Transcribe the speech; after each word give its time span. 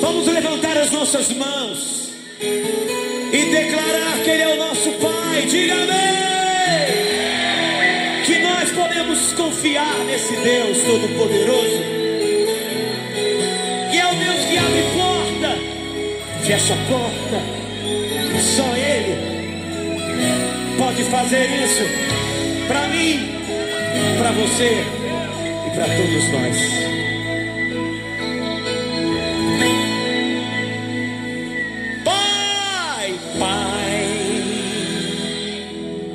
Vamos 0.00 0.26
levantar 0.26 0.76
as 0.76 0.90
nossas 0.90 1.32
mãos 1.32 2.10
e 2.40 3.44
declarar 3.44 4.18
que 4.24 4.30
Ele 4.30 4.42
é 4.42 4.48
o 4.48 4.56
nosso 4.56 4.90
Pai. 4.92 5.42
Diga 5.48 5.74
amém. 5.74 6.92
Que 8.24 8.38
nós 8.40 8.70
podemos 8.72 9.32
confiar 9.34 9.98
nesse 10.06 10.34
Deus 10.36 10.78
Todo-Poderoso. 10.78 11.78
Que 13.90 13.98
é 13.98 14.06
o 14.06 14.14
Deus 14.16 14.44
que 14.46 14.58
abre 14.58 14.82
porta, 14.94 15.58
fecha 16.44 16.76
porta. 16.88 17.62
Só 18.40 18.76
Ele 18.76 19.16
pode 20.76 21.04
fazer 21.04 21.48
isso 21.64 21.82
para 22.66 22.88
mim, 22.88 23.38
para 24.18 24.32
você 24.32 24.84
e 25.66 25.70
para 25.76 25.84
todos 25.84 26.28
nós. 26.32 26.91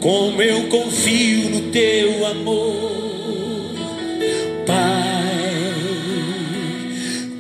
Como 0.07 0.41
eu 0.41 0.69
confio 0.69 1.49
no 1.49 1.69
teu 1.69 2.25
amor, 2.27 3.73
Pai, 4.65 5.33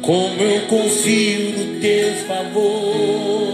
como 0.01 0.41
eu 0.43 0.61
confio 0.67 1.51
no 1.57 1.79
teu 1.79 2.13
favor. 2.27 3.46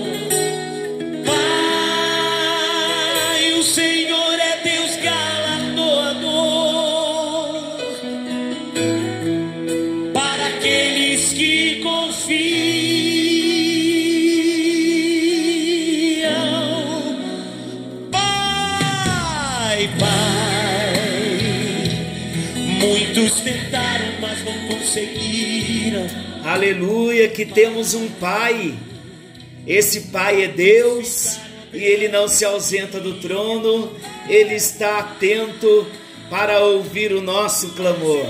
Muitos 23.33 23.41
tentaram, 23.41 24.19
mas 24.19 24.43
não 24.43 24.67
conseguiram. 24.67 26.07
Aleluia, 26.43 27.27
que 27.27 27.45
temos 27.45 27.93
um 27.93 28.07
Pai. 28.09 28.75
Esse 29.65 30.01
Pai 30.11 30.43
é 30.43 30.47
Deus 30.47 31.37
e 31.71 31.77
ele 31.77 32.07
não 32.07 32.27
se 32.27 32.45
ausenta 32.45 32.99
do 32.99 33.15
trono, 33.15 33.91
ele 34.29 34.53
está 34.53 34.99
atento 34.99 35.87
para 36.29 36.59
ouvir 36.59 37.13
o 37.13 37.21
nosso 37.21 37.69
clamor. 37.69 38.25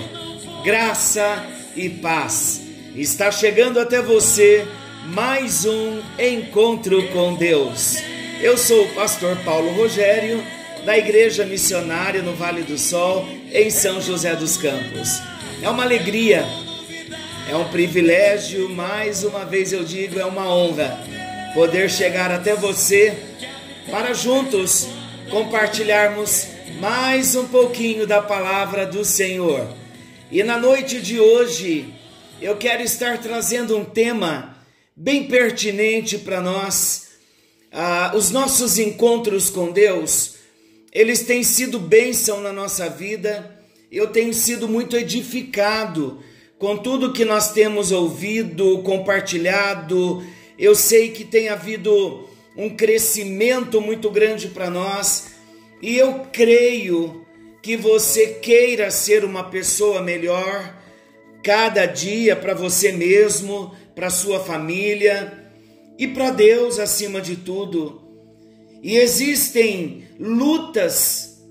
Graça 0.63 1.45
e 1.75 1.89
paz. 1.89 2.61
Está 2.95 3.31
chegando 3.31 3.79
até 3.79 4.01
você 4.01 4.65
mais 5.07 5.65
um 5.65 5.99
encontro 6.17 7.07
com 7.09 7.35
Deus. 7.35 7.97
Eu 8.41 8.57
sou 8.57 8.85
o 8.85 8.89
pastor 8.93 9.35
Paulo 9.37 9.71
Rogério, 9.73 10.43
da 10.85 10.97
Igreja 10.97 11.45
Missionária 11.45 12.21
no 12.21 12.33
Vale 12.35 12.63
do 12.63 12.77
Sol, 12.77 13.27
em 13.51 13.69
São 13.69 14.01
José 14.01 14.35
dos 14.35 14.57
Campos. 14.57 15.21
É 15.61 15.69
uma 15.69 15.83
alegria 15.83 16.45
é 17.49 17.55
um 17.55 17.67
privilégio, 17.69 18.69
mais 18.69 19.23
uma 19.23 19.43
vez 19.43 19.73
eu 19.73 19.83
digo, 19.83 20.17
é 20.17 20.25
uma 20.25 20.47
honra 20.47 20.97
poder 21.53 21.89
chegar 21.89 22.31
até 22.31 22.55
você 22.55 23.15
para 23.91 24.13
juntos 24.13 24.87
compartilharmos 25.29 26.47
mais 26.79 27.35
um 27.35 27.47
pouquinho 27.47 28.07
da 28.07 28.21
palavra 28.21 28.85
do 28.85 29.03
Senhor. 29.03 29.67
E 30.31 30.41
na 30.41 30.57
noite 30.57 31.01
de 31.01 31.19
hoje 31.19 31.93
eu 32.41 32.55
quero 32.55 32.81
estar 32.81 33.17
trazendo 33.17 33.77
um 33.77 33.83
tema 33.83 34.57
bem 34.95 35.25
pertinente 35.27 36.17
para 36.17 36.39
nós. 36.39 37.09
Ah, 37.71 38.13
os 38.15 38.31
nossos 38.31 38.79
encontros 38.79 39.49
com 39.49 39.71
Deus, 39.71 40.32
eles 40.93 41.23
têm 41.23 41.43
sido 41.43 41.79
bênção 41.79 42.39
na 42.41 42.53
nossa 42.53 42.87
vida. 42.87 43.59
Eu 43.91 44.07
tenho 44.07 44.33
sido 44.33 44.67
muito 44.67 44.95
edificado 44.95 46.19
com 46.59 46.77
tudo 46.77 47.11
que 47.11 47.25
nós 47.25 47.51
temos 47.51 47.91
ouvido, 47.91 48.79
compartilhado, 48.83 50.23
eu 50.57 50.75
sei 50.75 51.09
que 51.09 51.25
tem 51.25 51.49
havido 51.49 52.29
um 52.55 52.69
crescimento 52.69 53.81
muito 53.81 54.09
grande 54.09 54.47
para 54.47 54.69
nós 54.69 55.31
e 55.81 55.97
eu 55.97 56.27
creio 56.31 57.25
que 57.61 57.75
você 57.75 58.27
queira 58.35 58.91
ser 58.91 59.25
uma 59.25 59.45
pessoa 59.45 60.01
melhor 60.01 60.79
cada 61.43 61.85
dia 61.85 62.35
para 62.35 62.53
você 62.53 62.91
mesmo, 62.91 63.75
para 63.95 64.09
sua 64.09 64.39
família 64.39 65.51
e 65.97 66.07
para 66.07 66.29
Deus 66.29 66.79
acima 66.79 67.19
de 67.19 67.35
tudo. 67.35 68.02
E 68.83 68.97
existem 68.97 70.03
lutas 70.19 71.41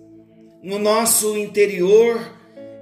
no 0.63 0.79
nosso 0.79 1.35
interior, 1.35 2.21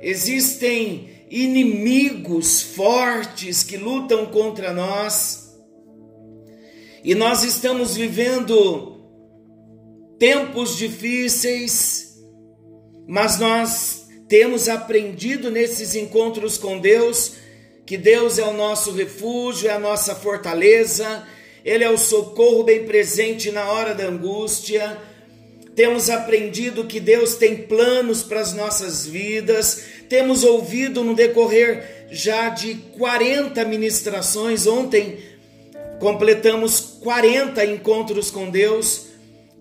existem 0.02 1.24
inimigos 1.30 2.60
fortes 2.60 3.62
que 3.62 3.76
lutam 3.76 4.26
contra 4.26 4.72
nós. 4.72 5.56
E 7.04 7.14
nós 7.14 7.44
estamos 7.44 7.94
vivendo 7.94 9.00
tempos 10.18 10.76
difíceis, 10.76 12.18
mas 13.06 13.38
nós 13.38 14.08
temos 14.28 14.68
aprendido 14.68 15.48
nesses 15.48 15.94
encontros 15.94 16.58
com 16.58 16.80
Deus 16.80 17.36
que 17.86 17.96
Deus 17.96 18.38
é 18.38 18.44
o 18.44 18.52
nosso 18.52 18.92
refúgio, 18.92 19.68
é 19.68 19.72
a 19.72 19.78
nossa 19.78 20.14
fortaleza, 20.14 21.26
Ele 21.64 21.84
é 21.84 21.90
o 21.90 21.98
socorro 21.98 22.62
bem 22.62 22.84
presente 22.84 23.50
na 23.50 23.70
hora 23.70 23.94
da 23.94 24.04
angústia. 24.04 24.98
Temos 25.74 26.10
aprendido 26.10 26.84
que 26.84 27.00
Deus 27.00 27.34
tem 27.34 27.56
planos 27.56 28.22
para 28.22 28.40
as 28.40 28.52
nossas 28.52 29.06
vidas, 29.06 29.84
temos 30.08 30.42
ouvido 30.44 31.04
no 31.04 31.14
decorrer 31.14 32.06
já 32.10 32.48
de 32.48 32.74
40 32.98 33.64
ministrações, 33.64 34.66
ontem 34.66 35.18
completamos 36.00 36.80
40 37.00 37.64
encontros 37.64 38.30
com 38.30 38.50
Deus, 38.50 39.06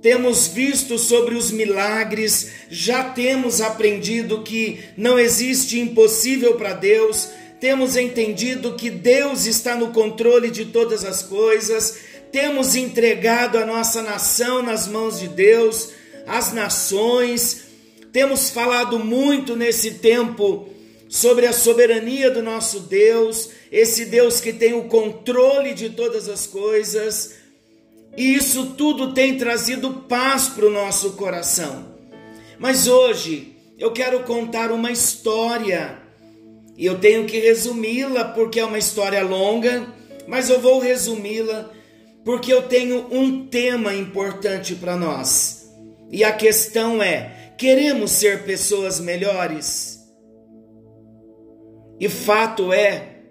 temos 0.01 0.47
visto 0.47 0.97
sobre 0.97 1.35
os 1.35 1.51
milagres, 1.51 2.51
já 2.69 3.03
temos 3.03 3.61
aprendido 3.61 4.41
que 4.41 4.79
não 4.97 5.19
existe 5.19 5.79
impossível 5.79 6.55
para 6.55 6.73
Deus, 6.73 7.29
temos 7.59 7.95
entendido 7.95 8.75
que 8.75 8.89
Deus 8.89 9.45
está 9.45 9.75
no 9.75 9.91
controle 9.91 10.49
de 10.49 10.65
todas 10.65 11.03
as 11.03 11.21
coisas, 11.21 11.99
temos 12.31 12.75
entregado 12.75 13.57
a 13.57 13.65
nossa 13.65 14.01
nação 14.01 14.61
nas 14.61 14.87
mãos 14.87 15.19
de 15.19 15.27
Deus, 15.27 15.89
as 16.25 16.53
nações, 16.53 17.65
temos 18.11 18.49
falado 18.49 18.97
muito 18.99 19.55
nesse 19.55 19.95
tempo 19.95 20.69
sobre 21.07 21.47
a 21.47 21.53
soberania 21.53 22.29
do 22.29 22.41
nosso 22.41 22.81
Deus, 22.81 23.49
esse 23.71 24.05
Deus 24.05 24.39
que 24.39 24.53
tem 24.53 24.73
o 24.73 24.85
controle 24.85 25.73
de 25.73 25.89
todas 25.89 26.29
as 26.29 26.45
coisas, 26.47 27.35
e 28.15 28.35
isso 28.35 28.73
tudo 28.77 29.13
tem 29.13 29.37
trazido 29.37 30.05
paz 30.07 30.47
para 30.49 30.65
o 30.65 30.71
nosso 30.71 31.11
coração. 31.13 31.95
Mas 32.57 32.87
hoje 32.87 33.55
eu 33.77 33.91
quero 33.91 34.23
contar 34.23 34.71
uma 34.71 34.91
história, 34.91 35.98
e 36.79 36.85
eu 36.85 36.97
tenho 36.97 37.25
que 37.25 37.37
resumi-la 37.37 38.23
porque 38.23 38.57
é 38.57 38.63
uma 38.63 38.77
história 38.77 39.21
longa, 39.21 39.85
mas 40.25 40.49
eu 40.49 40.61
vou 40.61 40.79
resumi-la 40.79 41.69
porque 42.23 42.53
eu 42.53 42.61
tenho 42.69 43.05
um 43.11 43.45
tema 43.47 43.93
importante 43.93 44.75
para 44.75 44.95
nós. 44.95 45.69
E 46.09 46.23
a 46.23 46.31
questão 46.31 47.03
é: 47.03 47.51
queremos 47.57 48.11
ser 48.11 48.45
pessoas 48.45 48.97
melhores? 48.97 49.99
E 51.99 52.07
fato 52.07 52.71
é 52.71 53.23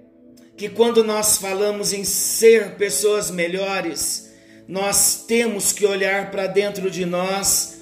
que 0.54 0.68
quando 0.68 1.02
nós 1.02 1.38
falamos 1.38 1.94
em 1.94 2.04
ser 2.04 2.74
pessoas 2.74 3.30
melhores, 3.30 4.30
nós 4.68 5.24
temos 5.26 5.72
que 5.72 5.86
olhar 5.86 6.30
para 6.30 6.46
dentro 6.46 6.90
de 6.90 7.06
nós 7.06 7.78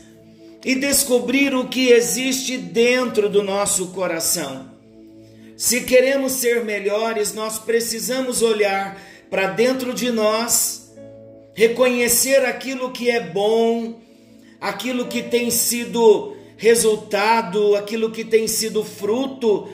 e 0.64 0.76
descobrir 0.76 1.56
o 1.56 1.66
que 1.66 1.88
existe 1.88 2.56
dentro 2.56 3.28
do 3.28 3.42
nosso 3.42 3.88
coração. 3.88 4.75
Se 5.56 5.80
queremos 5.80 6.32
ser 6.32 6.64
melhores, 6.64 7.32
nós 7.32 7.58
precisamos 7.58 8.42
olhar 8.42 9.00
para 9.30 9.46
dentro 9.46 9.94
de 9.94 10.10
nós, 10.10 10.94
reconhecer 11.54 12.44
aquilo 12.44 12.92
que 12.92 13.10
é 13.10 13.20
bom, 13.20 13.98
aquilo 14.60 15.06
que 15.06 15.22
tem 15.22 15.50
sido 15.50 16.36
resultado, 16.58 17.74
aquilo 17.74 18.10
que 18.10 18.22
tem 18.22 18.46
sido 18.46 18.84
fruto 18.84 19.66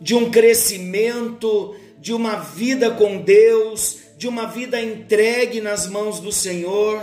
de 0.00 0.16
um 0.16 0.32
crescimento, 0.32 1.76
de 2.00 2.12
uma 2.12 2.36
vida 2.36 2.90
com 2.90 3.18
Deus, 3.18 3.98
de 4.18 4.26
uma 4.26 4.46
vida 4.46 4.82
entregue 4.82 5.60
nas 5.60 5.86
mãos 5.86 6.18
do 6.18 6.32
Senhor. 6.32 7.00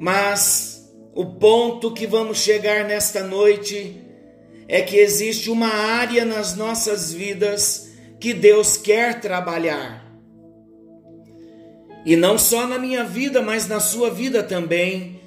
Mas 0.00 0.90
o 1.14 1.24
ponto 1.26 1.92
que 1.92 2.08
vamos 2.08 2.38
chegar 2.38 2.84
nesta 2.84 3.22
noite 3.22 4.09
é 4.70 4.80
que 4.80 4.96
existe 4.96 5.50
uma 5.50 5.66
área 5.66 6.24
nas 6.24 6.54
nossas 6.54 7.12
vidas 7.12 7.90
que 8.20 8.32
Deus 8.32 8.76
quer 8.76 9.20
trabalhar. 9.20 10.08
E 12.06 12.14
não 12.14 12.38
só 12.38 12.68
na 12.68 12.78
minha 12.78 13.02
vida, 13.02 13.42
mas 13.42 13.66
na 13.66 13.80
sua 13.80 14.10
vida 14.10 14.44
também. 14.44 15.20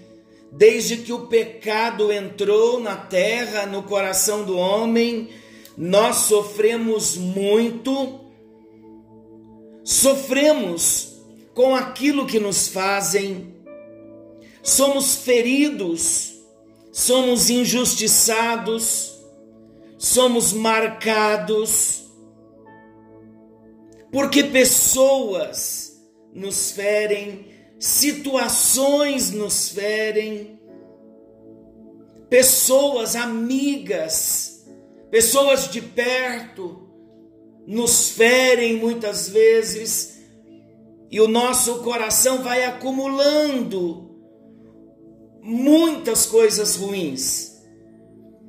Desde 0.49 0.95
que 0.95 1.11
o 1.11 1.27
pecado 1.27 2.09
entrou 2.09 2.79
na 2.79 2.95
terra, 2.95 3.65
no 3.65 3.83
coração 3.83 4.45
do 4.45 4.55
homem, 4.55 5.29
nós 5.77 6.17
sofremos 6.27 7.17
muito, 7.17 8.21
sofremos 9.83 11.17
com 11.53 11.75
aquilo 11.75 12.25
que 12.25 12.39
nos 12.39 12.69
fazem, 12.69 13.53
somos 14.61 15.15
feridos, 15.15 16.33
somos 16.93 17.49
injustiçados, 17.49 19.12
somos 20.03 20.51
marcados, 20.51 22.11
porque 24.11 24.43
pessoas 24.43 25.97
nos 26.33 26.71
ferem, 26.71 27.47
situações 27.79 29.31
nos 29.31 29.69
ferem, 29.69 30.59
pessoas 32.29 33.15
amigas, 33.15 34.67
pessoas 35.09 35.71
de 35.71 35.79
perto 35.79 36.85
nos 37.65 38.09
ferem 38.09 38.75
muitas 38.75 39.29
vezes 39.29 40.19
e 41.09 41.21
o 41.21 41.29
nosso 41.29 41.81
coração 41.81 42.43
vai 42.43 42.65
acumulando 42.65 44.19
muitas 45.41 46.25
coisas 46.25 46.75
ruins. 46.75 47.52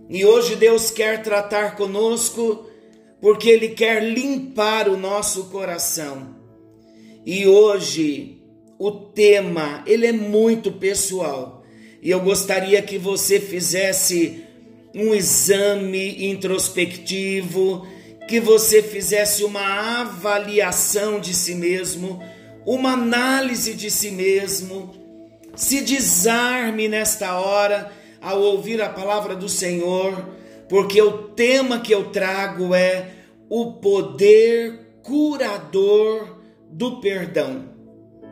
E 0.09 0.25
hoje 0.25 0.57
Deus 0.57 0.91
quer 0.91 1.23
tratar 1.23 1.77
conosco 1.77 2.69
porque 3.21 3.49
Ele 3.49 3.69
quer 3.71 4.03
limpar 4.03 4.89
o 4.89 4.97
nosso 4.97 5.45
coração. 5.45 6.37
E 7.25 7.47
hoje 7.47 8.43
o 8.79 8.91
tema 8.91 9.83
ele 9.87 10.07
é 10.07 10.13
muito 10.13 10.73
pessoal 10.73 11.65
e 12.03 12.11
eu 12.11 12.21
gostaria 12.21 12.83
que 12.83 12.99
você 12.99 13.41
fizesse 13.41 14.45
um 14.95 15.15
exame 15.15 16.27
introspectivo, 16.27 17.87
que 18.29 18.39
você 18.39 18.83
fizesse 18.83 19.43
uma 19.43 20.03
avaliação 20.03 21.19
de 21.19 21.33
si 21.35 21.55
mesmo, 21.55 22.23
uma 22.67 22.93
análise 22.93 23.73
de 23.73 23.91
si 23.91 24.11
mesmo, 24.11 24.95
se 25.57 25.81
desarme 25.81 26.89
nesta 26.89 27.39
hora 27.39 27.91
ao 28.25 28.41
ouvir 28.41 28.81
a 28.81 28.89
palavra 28.89 29.37
do 29.37 29.49
Senhor, 29.49 30.29
porque 30.69 31.01
o 31.01 31.29
tema 31.29 31.79
que 31.79 31.93
eu 31.93 32.11
trago 32.11 32.75
é 32.75 33.13
o 33.51 33.75
poder 33.75 34.99
curador 35.03 36.39
do 36.71 37.01
perdão. 37.01 37.69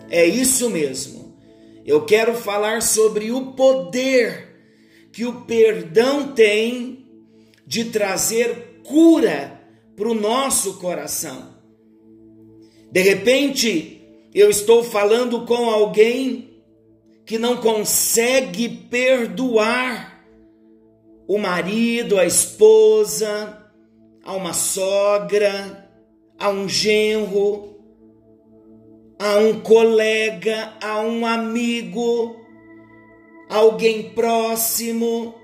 É 0.09 0.25
isso 0.25 0.71
mesmo. 0.71 1.37
Eu 1.85 2.05
quero 2.05 2.35
falar 2.35 2.81
sobre 2.81 3.31
o 3.31 3.53
poder 3.53 4.49
que 5.13 5.27
o 5.27 5.43
perdão 5.43 6.33
tem 6.33 7.07
de 7.67 7.87
trazer 7.87 8.81
cura 8.83 9.61
para 9.95 10.09
o 10.09 10.15
nosso 10.15 10.79
coração. 10.79 11.53
De 12.91 13.01
repente, 13.01 14.01
eu 14.35 14.49
estou 14.49 14.83
falando 14.83 15.45
com 15.45 15.69
alguém 15.71 16.52
que 17.33 17.39
não 17.39 17.57
consegue 17.57 18.69
perdoar 18.69 20.23
o 21.27 21.39
marido, 21.39 22.21
a 22.21 22.27
esposa, 22.27 23.73
a 24.23 24.35
uma 24.35 24.53
sogra, 24.53 25.89
a 26.39 26.51
um 26.51 26.69
genro, 26.69 27.75
a 29.19 29.39
um 29.39 29.61
colega, 29.61 30.75
a 30.79 31.01
um 31.01 31.25
amigo, 31.25 32.37
alguém 33.49 34.11
próximo, 34.11 35.35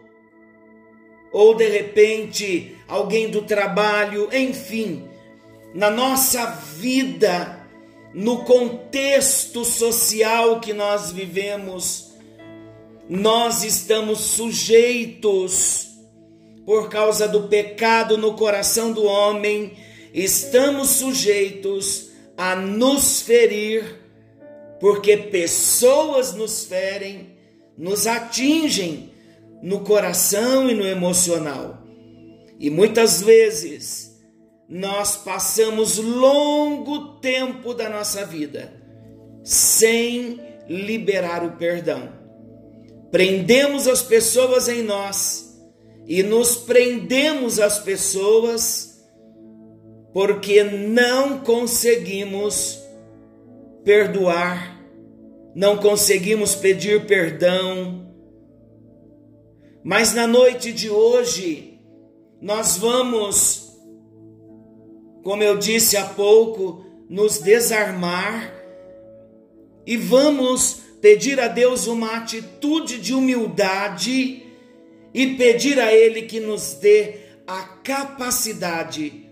ou 1.32 1.54
de 1.54 1.70
repente 1.70 2.76
alguém 2.86 3.30
do 3.30 3.40
trabalho, 3.40 4.28
enfim, 4.30 5.08
na 5.72 5.90
nossa 5.90 6.44
vida 6.50 7.57
no 8.14 8.44
contexto 8.44 9.64
social 9.64 10.60
que 10.60 10.72
nós 10.72 11.12
vivemos, 11.12 12.12
nós 13.08 13.64
estamos 13.64 14.18
sujeitos, 14.18 15.88
por 16.64 16.88
causa 16.88 17.26
do 17.26 17.48
pecado 17.48 18.18
no 18.18 18.34
coração 18.34 18.92
do 18.92 19.04
homem, 19.04 19.72
estamos 20.12 20.88
sujeitos 20.90 22.10
a 22.36 22.54
nos 22.54 23.22
ferir, 23.22 23.96
porque 24.78 25.16
pessoas 25.16 26.34
nos 26.34 26.64
ferem, 26.64 27.36
nos 27.76 28.06
atingem 28.06 29.10
no 29.62 29.80
coração 29.80 30.70
e 30.70 30.74
no 30.74 30.86
emocional. 30.86 31.82
E 32.58 32.70
muitas 32.70 33.22
vezes, 33.22 34.07
nós 34.68 35.16
passamos 35.16 35.96
longo 35.96 37.14
tempo 37.20 37.72
da 37.72 37.88
nossa 37.88 38.26
vida 38.26 38.72
sem 39.42 40.38
liberar 40.68 41.42
o 41.42 41.52
perdão. 41.52 42.12
Prendemos 43.10 43.88
as 43.88 44.02
pessoas 44.02 44.68
em 44.68 44.82
nós 44.82 45.58
e 46.06 46.22
nos 46.22 46.56
prendemos 46.56 47.58
às 47.58 47.78
pessoas 47.78 49.02
porque 50.12 50.62
não 50.62 51.38
conseguimos 51.38 52.82
perdoar, 53.84 54.82
não 55.54 55.78
conseguimos 55.78 56.54
pedir 56.54 57.06
perdão. 57.06 58.06
Mas 59.82 60.12
na 60.12 60.26
noite 60.26 60.72
de 60.72 60.90
hoje, 60.90 61.80
nós 62.42 62.76
vamos 62.76 63.67
como 65.22 65.42
eu 65.42 65.58
disse 65.58 65.96
há 65.96 66.04
pouco, 66.04 66.84
nos 67.08 67.38
desarmar 67.38 68.54
e 69.86 69.96
vamos 69.96 70.82
pedir 71.00 71.40
a 71.40 71.48
Deus 71.48 71.86
uma 71.86 72.16
atitude 72.16 72.98
de 72.98 73.14
humildade 73.14 74.42
e 75.14 75.26
pedir 75.36 75.80
a 75.80 75.92
Ele 75.92 76.22
que 76.22 76.40
nos 76.40 76.74
dê 76.74 77.14
a 77.46 77.62
capacidade 77.62 79.26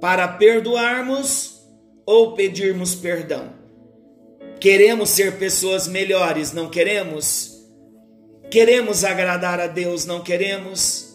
para 0.00 0.28
perdoarmos 0.28 1.60
ou 2.06 2.34
pedirmos 2.34 2.94
perdão. 2.94 3.52
Queremos 4.60 5.10
ser 5.10 5.38
pessoas 5.38 5.88
melhores, 5.88 6.52
não 6.52 6.68
queremos? 6.68 7.66
Queremos 8.50 9.04
agradar 9.04 9.58
a 9.58 9.66
Deus, 9.66 10.04
não 10.04 10.20
queremos? 10.20 11.09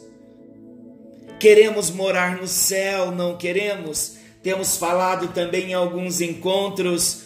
Queremos 1.39 1.89
morar 1.89 2.37
no 2.37 2.47
céu, 2.47 3.11
não 3.11 3.37
queremos? 3.37 4.17
Temos 4.41 4.77
falado 4.77 5.33
também 5.33 5.71
em 5.71 5.73
alguns 5.73 6.21
encontros 6.21 7.23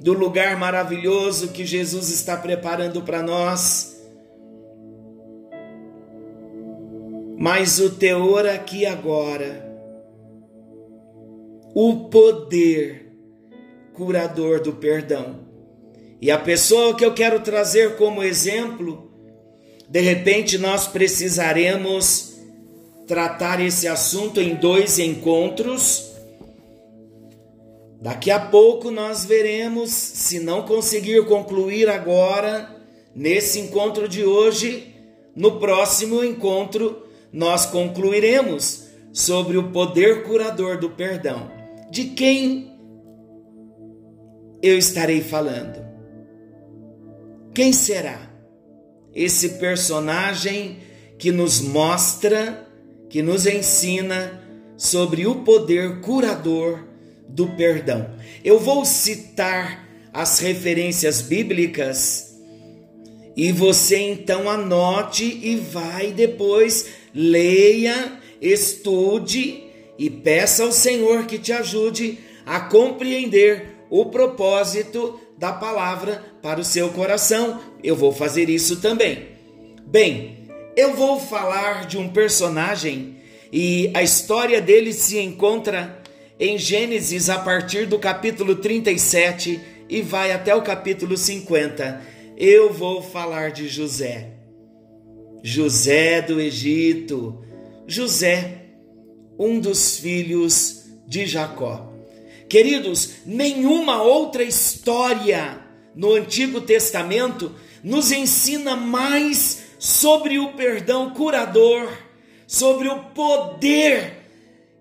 do 0.00 0.12
lugar 0.12 0.56
maravilhoso 0.56 1.48
que 1.48 1.64
Jesus 1.64 2.10
está 2.10 2.36
preparando 2.36 3.02
para 3.02 3.22
nós. 3.22 3.96
Mas 7.38 7.78
o 7.78 7.90
teor 7.90 8.46
aqui 8.46 8.84
agora, 8.84 9.64
o 11.74 12.08
poder 12.08 13.12
curador 13.92 14.60
do 14.60 14.72
perdão. 14.72 15.46
E 16.20 16.30
a 16.30 16.38
pessoa 16.38 16.96
que 16.96 17.04
eu 17.04 17.14
quero 17.14 17.40
trazer 17.40 17.96
como 17.96 18.22
exemplo, 18.22 19.10
de 19.88 20.00
repente 20.00 20.58
nós 20.58 20.86
precisaremos 20.86 22.35
tratar 23.06 23.60
esse 23.64 23.86
assunto 23.86 24.40
em 24.40 24.54
dois 24.54 24.98
encontros. 24.98 26.12
Daqui 28.00 28.30
a 28.30 28.38
pouco 28.40 28.90
nós 28.90 29.24
veremos, 29.24 29.90
se 29.90 30.40
não 30.40 30.62
conseguir 30.62 31.24
concluir 31.26 31.88
agora, 31.88 32.74
nesse 33.14 33.60
encontro 33.60 34.08
de 34.08 34.24
hoje, 34.24 34.94
no 35.34 35.58
próximo 35.58 36.22
encontro 36.24 37.04
nós 37.32 37.66
concluiremos 37.66 38.86
sobre 39.12 39.56
o 39.56 39.70
poder 39.70 40.24
curador 40.24 40.78
do 40.78 40.90
perdão. 40.90 41.50
De 41.90 42.04
quem 42.04 42.78
eu 44.62 44.76
estarei 44.76 45.20
falando? 45.20 45.84
Quem 47.54 47.72
será 47.72 48.30
esse 49.14 49.50
personagem 49.58 50.78
que 51.18 51.32
nos 51.32 51.60
mostra 51.60 52.65
que 53.08 53.22
nos 53.22 53.46
ensina 53.46 54.42
sobre 54.76 55.26
o 55.26 55.36
poder 55.36 56.00
curador 56.00 56.84
do 57.28 57.48
perdão. 57.56 58.10
Eu 58.44 58.58
vou 58.58 58.84
citar 58.84 59.86
as 60.12 60.38
referências 60.38 61.20
bíblicas 61.20 62.36
e 63.36 63.52
você 63.52 63.98
então 63.98 64.48
anote 64.48 65.24
e 65.24 65.56
vai 65.56 66.12
depois 66.12 66.86
leia, 67.14 68.18
estude 68.40 69.64
e 69.98 70.08
peça 70.08 70.62
ao 70.62 70.72
Senhor 70.72 71.26
que 71.26 71.38
te 71.38 71.52
ajude 71.52 72.18
a 72.44 72.60
compreender 72.60 73.76
o 73.90 74.06
propósito 74.06 75.20
da 75.38 75.52
palavra 75.52 76.24
para 76.40 76.60
o 76.60 76.64
seu 76.64 76.88
coração. 76.90 77.60
Eu 77.82 77.94
vou 77.94 78.12
fazer 78.12 78.48
isso 78.48 78.80
também. 78.80 79.28
Bem, 79.86 80.45
eu 80.76 80.94
vou 80.94 81.18
falar 81.18 81.86
de 81.86 81.96
um 81.96 82.10
personagem 82.10 83.16
e 83.50 83.90
a 83.94 84.02
história 84.02 84.60
dele 84.60 84.92
se 84.92 85.18
encontra 85.18 86.02
em 86.38 86.58
Gênesis 86.58 87.30
a 87.30 87.38
partir 87.38 87.86
do 87.86 87.98
capítulo 87.98 88.56
37 88.56 89.58
e 89.88 90.02
vai 90.02 90.32
até 90.32 90.54
o 90.54 90.60
capítulo 90.60 91.16
50. 91.16 92.02
Eu 92.36 92.74
vou 92.74 93.00
falar 93.00 93.52
de 93.52 93.66
José. 93.66 94.32
José 95.42 96.20
do 96.20 96.38
Egito. 96.38 97.42
José, 97.86 98.66
um 99.38 99.58
dos 99.58 99.98
filhos 99.98 100.84
de 101.06 101.24
Jacó. 101.24 101.90
Queridos, 102.50 103.14
nenhuma 103.24 104.02
outra 104.02 104.42
história 104.42 105.58
no 105.94 106.12
Antigo 106.12 106.60
Testamento 106.60 107.54
nos 107.82 108.12
ensina 108.12 108.76
mais 108.76 109.65
sobre 109.78 110.38
o 110.38 110.52
perdão 110.52 111.10
curador, 111.10 111.90
sobre 112.46 112.88
o 112.88 112.98
poder 113.10 114.16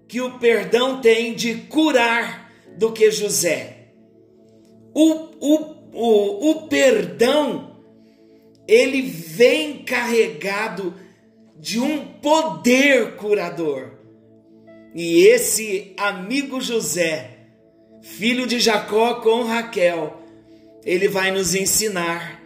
que 0.08 0.22
o 0.22 0.38
perdão 0.40 1.02
tem 1.02 1.34
de 1.34 1.56
curar 1.56 2.52
do 2.78 2.92
que 2.92 3.10
José. 3.12 3.88
O, 4.94 5.12
o, 5.40 5.76
o, 5.94 6.50
o 6.52 6.68
perdão, 6.68 7.78
ele 8.68 9.02
vem 9.02 9.84
carregado 9.84 10.94
de 11.60 11.80
um 11.80 12.06
poder 12.06 13.16
curador. 13.16 13.92
E 14.94 15.26
esse 15.26 15.94
amigo 15.98 16.62
José, 16.62 17.32
filho 18.02 18.48
de 18.48 18.60
Jacó 18.60 19.16
com 19.16 19.44
Raquel, 19.44 20.22
ele 20.86 21.08
vai 21.08 21.32
nos 21.32 21.56
ensinar 21.56 22.42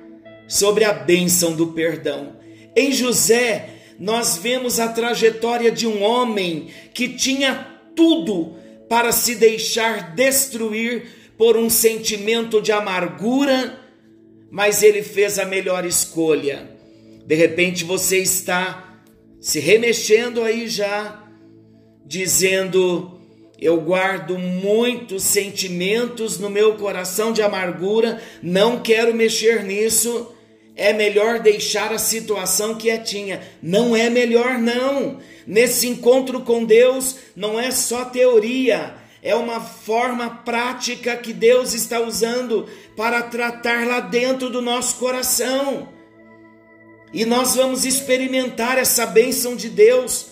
sobre 0.48 0.84
a 0.84 0.94
bênção 0.94 1.56
do 1.56 1.68
perdão. 1.68 2.39
Em 2.76 2.92
José, 2.92 3.70
nós 4.00 4.38
vemos 4.38 4.80
a 4.80 4.88
trajetória 4.88 5.72
de 5.72 5.86
um 5.86 6.02
homem 6.02 6.70
que 6.94 7.10
tinha 7.10 7.68
tudo 7.96 8.56
para 8.88 9.12
se 9.12 9.36
deixar 9.36 10.16
destruir 10.16 11.08
por 11.38 11.58
um 11.58 11.70
sentimento 11.70 12.62
de 12.62 12.72
amargura, 12.72 13.80
mas 14.50 14.82
ele 14.82 15.04
fez 15.04 15.38
a 15.38 15.46
melhor 15.46 15.86
escolha. 15.86 16.70
De 17.26 17.36
repente 17.36 17.84
você 17.84 18.18
está 18.18 19.02
se 19.40 19.60
remexendo 19.60 20.44
aí 20.44 20.68
já, 20.68 21.24
dizendo: 22.06 23.20
Eu 23.60 23.80
guardo 23.82 24.38
muitos 24.38 25.24
sentimentos 25.24 26.40
no 26.40 26.50
meu 26.50 26.76
coração 26.76 27.32
de 27.32 27.42
amargura, 27.42 28.22
não 28.42 28.82
quero 28.82 29.14
mexer 29.14 29.64
nisso 29.64 30.34
é 30.80 30.94
melhor 30.94 31.40
deixar 31.40 31.92
a 31.92 32.00
situação 32.00 32.74
quietinha. 32.74 33.42
Não 33.62 33.94
é 33.94 34.10
melhor, 34.10 34.58
não. 34.58 35.20
Nesse 35.46 35.90
encontro 35.90 36.40
com 36.40 36.64
Deus, 36.64 37.18
não 37.36 37.60
é 37.60 37.70
só 37.70 38.06
teoria, 38.06 38.96
é 39.22 39.36
uma 39.36 39.60
forma 39.60 40.30
prática 40.30 41.18
que 41.18 41.34
Deus 41.34 41.74
está 41.74 42.00
usando 42.00 42.66
para 42.96 43.22
tratar 43.24 43.86
lá 43.86 44.00
dentro 44.00 44.50
do 44.50 44.62
nosso 44.62 44.96
coração. 44.96 45.90
E 47.12 47.26
nós 47.26 47.56
vamos 47.56 47.84
experimentar 47.84 48.78
essa 48.78 49.06
bênção 49.06 49.58
de 49.58 49.68
Deus 49.68 50.28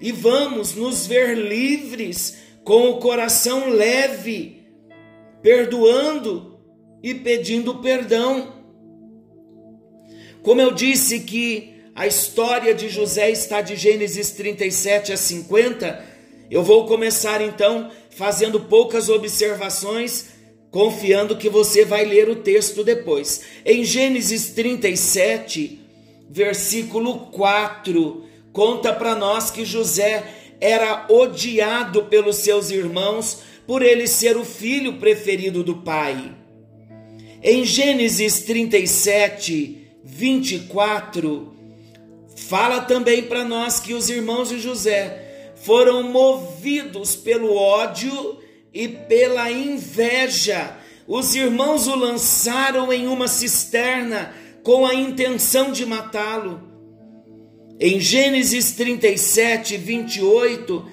e 0.00 0.10
vamos 0.10 0.74
nos 0.74 1.06
ver 1.06 1.36
livres, 1.36 2.36
com 2.64 2.90
o 2.90 2.98
coração 2.98 3.68
leve, 3.68 4.66
perdoando 5.40 6.58
e 7.00 7.14
pedindo 7.14 7.76
perdão. 7.76 8.57
Como 10.48 10.62
eu 10.62 10.72
disse 10.72 11.20
que 11.20 11.74
a 11.94 12.06
história 12.06 12.74
de 12.74 12.88
José 12.88 13.30
está 13.30 13.60
de 13.60 13.76
Gênesis 13.76 14.30
37 14.30 15.12
a 15.12 15.16
50, 15.18 16.02
eu 16.50 16.62
vou 16.62 16.86
começar 16.86 17.42
então 17.42 17.90
fazendo 18.08 18.58
poucas 18.60 19.10
observações, 19.10 20.28
confiando 20.70 21.36
que 21.36 21.50
você 21.50 21.84
vai 21.84 22.06
ler 22.06 22.30
o 22.30 22.36
texto 22.36 22.82
depois. 22.82 23.42
Em 23.62 23.84
Gênesis 23.84 24.48
37, 24.52 25.80
versículo 26.30 27.26
4, 27.26 28.24
conta 28.50 28.90
para 28.90 29.14
nós 29.14 29.50
que 29.50 29.66
José 29.66 30.24
era 30.58 31.04
odiado 31.10 32.04
pelos 32.04 32.36
seus 32.36 32.70
irmãos 32.70 33.42
por 33.66 33.82
ele 33.82 34.06
ser 34.06 34.34
o 34.38 34.46
filho 34.46 34.94
preferido 34.94 35.62
do 35.62 35.82
pai. 35.82 36.34
Em 37.42 37.66
Gênesis 37.66 38.44
37, 38.44 39.77
24, 40.08 41.54
fala 42.34 42.80
também 42.80 43.22
para 43.24 43.44
nós 43.44 43.78
que 43.78 43.92
os 43.92 44.08
irmãos 44.08 44.48
de 44.48 44.58
José 44.58 45.52
foram 45.56 46.02
movidos 46.02 47.14
pelo 47.14 47.54
ódio 47.54 48.38
e 48.72 48.88
pela 48.88 49.50
inveja. 49.50 50.76
Os 51.06 51.34
irmãos 51.34 51.86
o 51.86 51.94
lançaram 51.94 52.92
em 52.92 53.06
uma 53.06 53.28
cisterna 53.28 54.34
com 54.62 54.86
a 54.86 54.94
intenção 54.94 55.72
de 55.72 55.84
matá-lo. 55.84 56.62
Em 57.78 58.00
Gênesis 58.00 58.72
37, 58.72 59.76
28, 59.76 60.84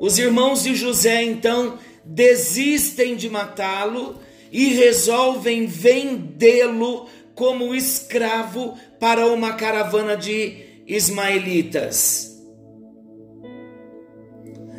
os 0.00 0.18
irmãos 0.18 0.64
de 0.64 0.74
José 0.74 1.22
então 1.22 1.78
desistem 2.04 3.16
de 3.16 3.28
matá-lo 3.28 4.18
e 4.50 4.72
resolvem 4.72 5.66
vendê-lo 5.66 7.06
como 7.36 7.74
escravo 7.74 8.76
para 8.98 9.26
uma 9.26 9.52
caravana 9.52 10.16
de 10.16 10.82
ismaelitas. 10.86 12.42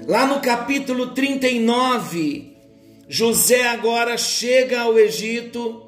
Lá 0.07 0.25
no 0.25 0.41
capítulo 0.41 1.13
39, 1.13 2.57
José 3.07 3.67
agora 3.67 4.17
chega 4.17 4.81
ao 4.81 4.97
Egito. 4.97 5.85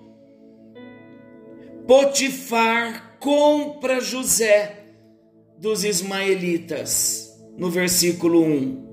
Potifar 1.87 3.17
compra 3.19 3.99
José 3.99 4.91
dos 5.57 5.83
ismaelitas, 5.83 7.35
no 7.57 7.71
versículo 7.71 8.43
1. 8.43 8.89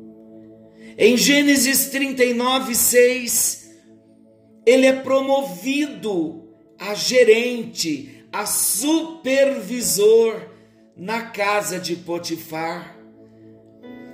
Em 0.97 1.15
Gênesis 1.15 1.91
39, 1.91 2.75
6, 2.75 3.71
ele 4.65 4.87
é 4.87 4.95
promovido 4.95 6.46
a 6.79 6.95
gerente, 6.95 8.25
a 8.33 8.47
supervisor 8.47 10.41
na 10.97 11.23
casa 11.23 11.79
de 11.79 11.97
Potifar. 11.97 12.97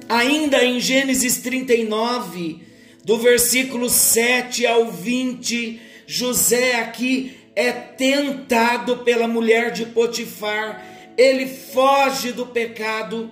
Ainda 0.08 0.64
em 0.64 0.80
Gênesis 0.80 1.38
39, 1.38 2.60
do 3.04 3.18
versículo 3.18 3.88
7 3.88 4.66
ao 4.66 4.90
20, 4.90 5.80
José 6.06 6.76
aqui 6.76 7.36
é 7.54 7.72
tentado 7.72 8.98
pela 8.98 9.26
mulher 9.28 9.70
de 9.70 9.86
Potifar. 9.86 10.84
Ele 11.16 11.46
foge 11.46 12.32
do 12.32 12.46
pecado, 12.46 13.30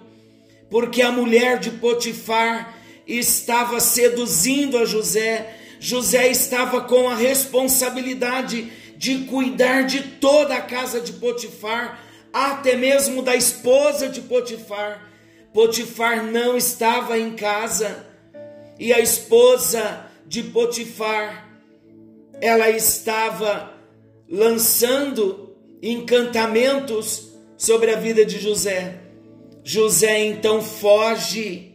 porque 0.71 1.03
a 1.03 1.11
mulher 1.11 1.59
de 1.59 1.71
Potifar 1.71 2.79
estava 3.07 3.81
seduzindo 3.81 4.79
a 4.79 4.85
José. 4.85 5.57
José 5.79 6.29
estava 6.31 6.83
com 6.83 7.09
a 7.09 7.15
responsabilidade 7.15 8.71
de 9.01 9.21
cuidar 9.21 9.87
de 9.87 10.03
toda 10.03 10.57
a 10.57 10.61
casa 10.61 11.01
de 11.01 11.15
Potifar, 11.15 12.05
até 12.31 12.77
mesmo 12.77 13.23
da 13.23 13.35
esposa 13.35 14.11
de 14.11 14.21
Potifar. 14.21 15.11
Potifar 15.55 16.23
não 16.23 16.55
estava 16.55 17.19
em 17.19 17.35
casa 17.35 18.07
e 18.79 18.93
a 18.93 19.01
esposa 19.01 20.05
de 20.27 20.43
Potifar, 20.43 21.49
ela 22.43 22.69
estava 22.69 23.73
lançando 24.29 25.57
encantamentos 25.83 27.33
sobre 27.57 27.93
a 27.93 27.97
vida 27.97 28.23
de 28.27 28.39
José. 28.39 29.01
José 29.65 30.27
então 30.27 30.61
foge 30.61 31.75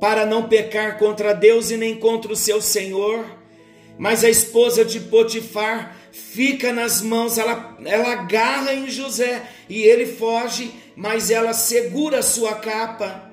para 0.00 0.24
não 0.24 0.48
pecar 0.48 0.98
contra 0.98 1.34
Deus 1.34 1.70
e 1.70 1.76
nem 1.76 1.98
contra 1.98 2.32
o 2.32 2.36
seu 2.36 2.62
Senhor. 2.62 3.37
Mas 3.98 4.22
a 4.22 4.30
esposa 4.30 4.84
de 4.84 5.00
Potifar 5.00 5.96
fica 6.12 6.72
nas 6.72 7.02
mãos, 7.02 7.36
ela, 7.36 7.76
ela 7.84 8.12
agarra 8.12 8.72
em 8.72 8.88
José 8.88 9.42
e 9.68 9.82
ele 9.82 10.06
foge, 10.06 10.70
mas 10.94 11.30
ela 11.30 11.52
segura 11.52 12.20
a 12.20 12.22
sua 12.22 12.54
capa. 12.54 13.30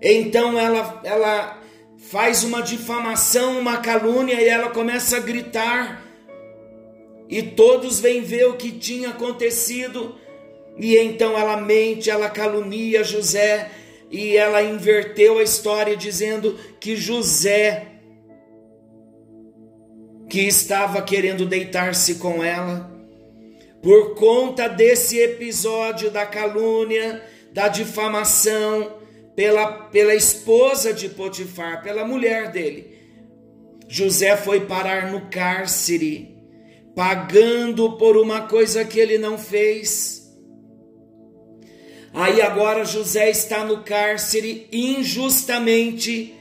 Então 0.00 0.58
ela, 0.58 1.00
ela 1.02 1.60
faz 1.98 2.44
uma 2.44 2.62
difamação, 2.62 3.58
uma 3.58 3.78
calúnia 3.78 4.40
e 4.40 4.46
ela 4.46 4.70
começa 4.70 5.16
a 5.16 5.20
gritar. 5.20 6.02
E 7.28 7.42
todos 7.42 7.98
vêm 7.98 8.20
ver 8.22 8.46
o 8.46 8.56
que 8.56 8.70
tinha 8.70 9.10
acontecido. 9.10 10.14
E 10.78 10.96
então 10.96 11.36
ela 11.36 11.56
mente, 11.56 12.08
ela 12.08 12.30
calunia 12.30 13.02
José, 13.02 13.70
e 14.10 14.36
ela 14.36 14.62
inverteu 14.62 15.38
a 15.38 15.42
história 15.42 15.96
dizendo 15.96 16.56
que 16.78 16.94
José 16.94 17.95
que 20.28 20.40
estava 20.40 21.02
querendo 21.02 21.46
deitar-se 21.46 22.16
com 22.16 22.42
ela 22.42 22.94
por 23.82 24.14
conta 24.14 24.68
desse 24.68 25.18
episódio 25.18 26.10
da 26.10 26.26
calúnia, 26.26 27.22
da 27.52 27.68
difamação 27.68 28.98
pela, 29.36 29.84
pela 29.90 30.14
esposa 30.14 30.92
de 30.92 31.08
Potifar, 31.10 31.82
pela 31.82 32.04
mulher 32.04 32.50
dele. 32.50 32.96
José 33.86 34.36
foi 34.36 34.66
parar 34.66 35.12
no 35.12 35.30
cárcere, 35.30 36.36
pagando 36.96 37.96
por 37.96 38.16
uma 38.16 38.48
coisa 38.48 38.84
que 38.84 38.98
ele 38.98 39.18
não 39.18 39.38
fez. 39.38 40.36
Aí 42.12 42.42
agora 42.42 42.84
José 42.84 43.30
está 43.30 43.62
no 43.62 43.84
cárcere 43.84 44.66
injustamente. 44.72 46.34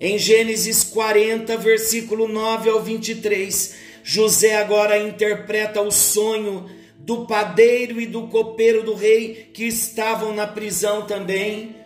Em 0.00 0.16
Gênesis 0.16 0.82
40, 0.82 1.58
versículo 1.58 2.26
9 2.26 2.70
ao 2.70 2.82
23, 2.82 3.74
José 4.02 4.56
agora 4.56 4.96
interpreta 4.96 5.82
o 5.82 5.90
sonho 5.90 6.70
do 6.96 7.26
padeiro 7.26 8.00
e 8.00 8.06
do 8.06 8.26
copeiro 8.28 8.82
do 8.82 8.94
rei 8.94 9.50
que 9.52 9.64
estavam 9.64 10.34
na 10.34 10.46
prisão 10.46 11.06
também. 11.06 11.76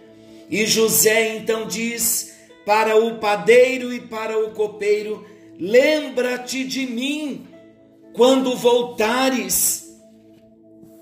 E 0.48 0.64
José 0.64 1.36
então 1.36 1.66
diz 1.66 2.36
para 2.64 2.96
o 2.96 3.18
padeiro 3.18 3.92
e 3.92 4.00
para 4.00 4.38
o 4.38 4.52
copeiro: 4.52 5.26
Lembra-te 5.58 6.62
de 6.62 6.86
mim 6.86 7.48
quando 8.12 8.54
voltares 8.54 9.92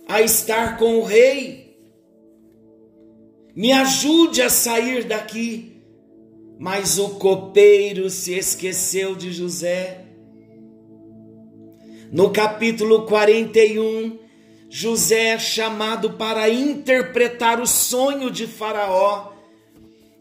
a 0.08 0.22
estar 0.22 0.78
com 0.78 0.96
o 0.96 1.04
rei. 1.04 1.76
Me 3.54 3.70
ajude 3.70 4.40
a 4.40 4.48
sair 4.48 5.04
daqui. 5.04 5.71
Mas 6.62 6.96
o 6.96 7.16
copeiro 7.16 8.08
se 8.08 8.38
esqueceu 8.38 9.16
de 9.16 9.32
José 9.32 10.02
no 12.12 12.30
capítulo 12.30 13.06
41, 13.06 14.18
José 14.68 15.28
é 15.28 15.38
chamado 15.38 16.12
para 16.12 16.46
interpretar 16.50 17.58
o 17.58 17.66
sonho 17.66 18.30
de 18.30 18.46
Faraó. 18.46 19.32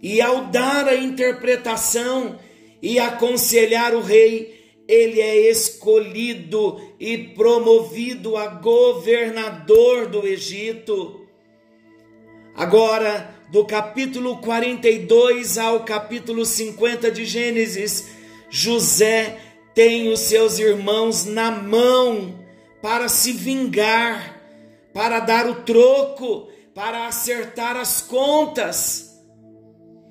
E 0.02 0.22
ao 0.22 0.46
dar 0.46 0.88
a 0.88 0.96
interpretação 0.96 2.40
e 2.82 2.98
aconselhar 2.98 3.94
o 3.94 4.00
rei, 4.00 4.72
ele 4.88 5.20
é 5.20 5.52
escolhido 5.52 6.80
e 6.98 7.18
promovido 7.18 8.38
a 8.38 8.48
governador 8.48 10.08
do 10.08 10.26
Egito. 10.26 11.21
Agora, 12.56 13.34
do 13.50 13.66
capítulo 13.66 14.38
42 14.38 15.58
ao 15.58 15.84
capítulo 15.84 16.46
50 16.46 17.12
de 17.12 17.26
Gênesis, 17.26 18.10
José 18.50 19.38
tem 19.74 20.10
os 20.12 20.20
seus 20.22 20.60
irmãos 20.60 21.26
na 21.26 21.52
mão 21.52 22.40
para 22.82 23.08
se 23.08 23.32
vingar, 23.32 24.42
para 24.94 25.20
dar 25.20 25.48
o 25.48 25.64
troco, 25.64 26.50
para 26.74 27.08
acertar 27.08 27.78
as 27.78 28.02
contas, 28.02 29.18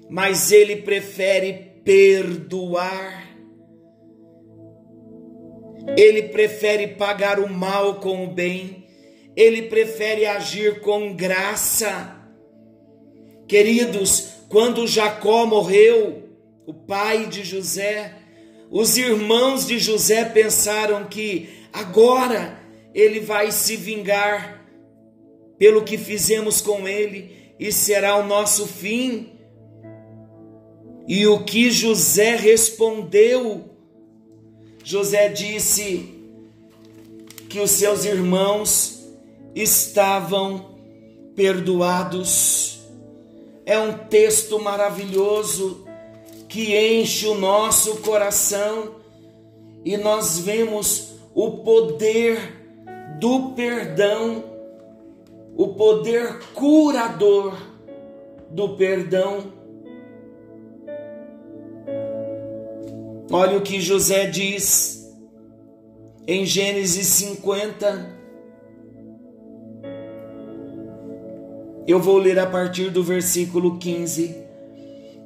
mas 0.09 0.51
ele 0.51 0.77
prefere 0.77 1.53
perdoar. 1.85 3.29
Ele 5.97 6.25
prefere 6.25 6.89
pagar 6.89 7.41
o 7.41 7.49
mal 7.49 7.97
com 7.97 8.25
o 8.25 8.29
bem, 8.29 8.87
ele 9.37 9.63
prefere 9.63 10.27
agir 10.27 10.81
com 10.81 11.15
graça. 11.15 12.20
Queridos, 13.51 14.29
quando 14.49 14.87
Jacó 14.87 15.45
morreu, 15.45 16.23
o 16.65 16.73
pai 16.73 17.27
de 17.27 17.43
José, 17.43 18.15
os 18.71 18.97
irmãos 18.97 19.67
de 19.67 19.77
José 19.77 20.25
pensaram 20.25 21.07
que 21.07 21.49
agora 21.73 22.57
ele 22.95 23.19
vai 23.19 23.51
se 23.51 23.75
vingar 23.75 24.65
pelo 25.59 25.83
que 25.83 25.99
fizemos 25.99 26.61
com 26.61 26.87
ele 26.87 27.53
e 27.59 27.73
será 27.73 28.19
o 28.19 28.25
nosso 28.25 28.69
fim. 28.69 29.33
E 31.09 31.27
o 31.27 31.43
que 31.43 31.73
José 31.73 32.37
respondeu? 32.37 33.69
José 34.85 35.29
disse 35.29 36.09
que 37.49 37.59
os 37.59 37.73
seus 37.73 38.05
irmãos 38.05 39.05
estavam 39.57 40.79
perdoados. 41.35 42.80
É 43.71 43.79
um 43.79 43.97
texto 43.97 44.59
maravilhoso 44.59 45.87
que 46.49 46.77
enche 46.77 47.25
o 47.29 47.37
nosso 47.37 47.99
coração 47.99 48.97
e 49.85 49.97
nós 49.97 50.41
vemos 50.41 51.13
o 51.33 51.59
poder 51.59 52.37
do 53.21 53.53
perdão, 53.53 54.43
o 55.57 55.69
poder 55.69 56.41
curador 56.53 57.57
do 58.51 58.71
perdão. 58.71 59.53
Olha 63.31 63.57
o 63.57 63.63
que 63.63 63.81
José 63.81 64.27
diz 64.27 65.17
em 66.27 66.45
Gênesis 66.45 67.07
50. 67.07 68.20
Eu 71.91 71.99
vou 71.99 72.19
ler 72.19 72.39
a 72.39 72.47
partir 72.47 72.89
do 72.89 73.03
versículo 73.03 73.77
15. 73.77 74.37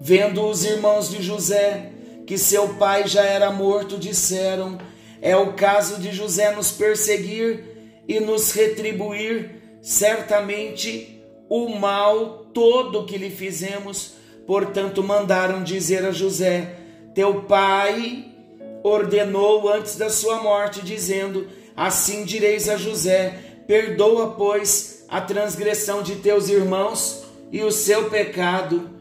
Vendo 0.00 0.48
os 0.48 0.64
irmãos 0.64 1.10
de 1.10 1.22
José 1.22 1.90
que 2.26 2.38
seu 2.38 2.68
pai 2.76 3.06
já 3.06 3.22
era 3.22 3.50
morto, 3.50 3.98
disseram: 3.98 4.78
É 5.20 5.36
o 5.36 5.52
caso 5.52 6.00
de 6.00 6.10
José 6.10 6.54
nos 6.54 6.72
perseguir 6.72 8.02
e 8.08 8.18
nos 8.18 8.50
retribuir 8.52 9.78
certamente 9.82 11.22
o 11.50 11.68
mal 11.68 12.46
todo 12.54 13.04
que 13.04 13.18
lhe 13.18 13.28
fizemos. 13.28 14.14
Portanto, 14.46 15.04
mandaram 15.04 15.62
dizer 15.62 16.02
a 16.06 16.12
José: 16.12 16.76
Teu 17.14 17.42
pai 17.42 18.24
ordenou 18.82 19.68
antes 19.68 19.96
da 19.96 20.08
sua 20.08 20.42
morte, 20.42 20.80
dizendo: 20.82 21.46
Assim 21.76 22.24
direis 22.24 22.70
a 22.70 22.78
José: 22.78 23.34
Perdoa, 23.66 24.30
pois, 24.30 24.93
a 25.08 25.20
transgressão 25.20 26.02
de 26.02 26.16
teus 26.16 26.48
irmãos 26.48 27.24
e 27.50 27.62
o 27.62 27.70
seu 27.70 28.10
pecado 28.10 28.94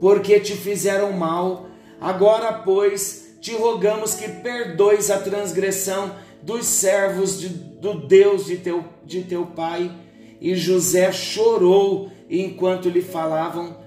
porque 0.00 0.38
te 0.40 0.54
fizeram 0.54 1.12
mal. 1.12 1.66
Agora, 2.00 2.52
pois, 2.52 3.36
te 3.40 3.54
rogamos 3.54 4.14
que 4.14 4.28
perdoes 4.28 5.10
a 5.10 5.18
transgressão 5.18 6.14
dos 6.42 6.66
servos 6.66 7.40
de, 7.40 7.48
do 7.48 8.06
Deus 8.06 8.44
de 8.46 8.58
teu, 8.58 8.84
de 9.04 9.22
teu 9.22 9.46
pai. 9.46 9.90
E 10.40 10.54
José 10.54 11.10
chorou 11.12 12.10
enquanto 12.28 12.88
lhe 12.88 13.00
falavam. 13.00 13.78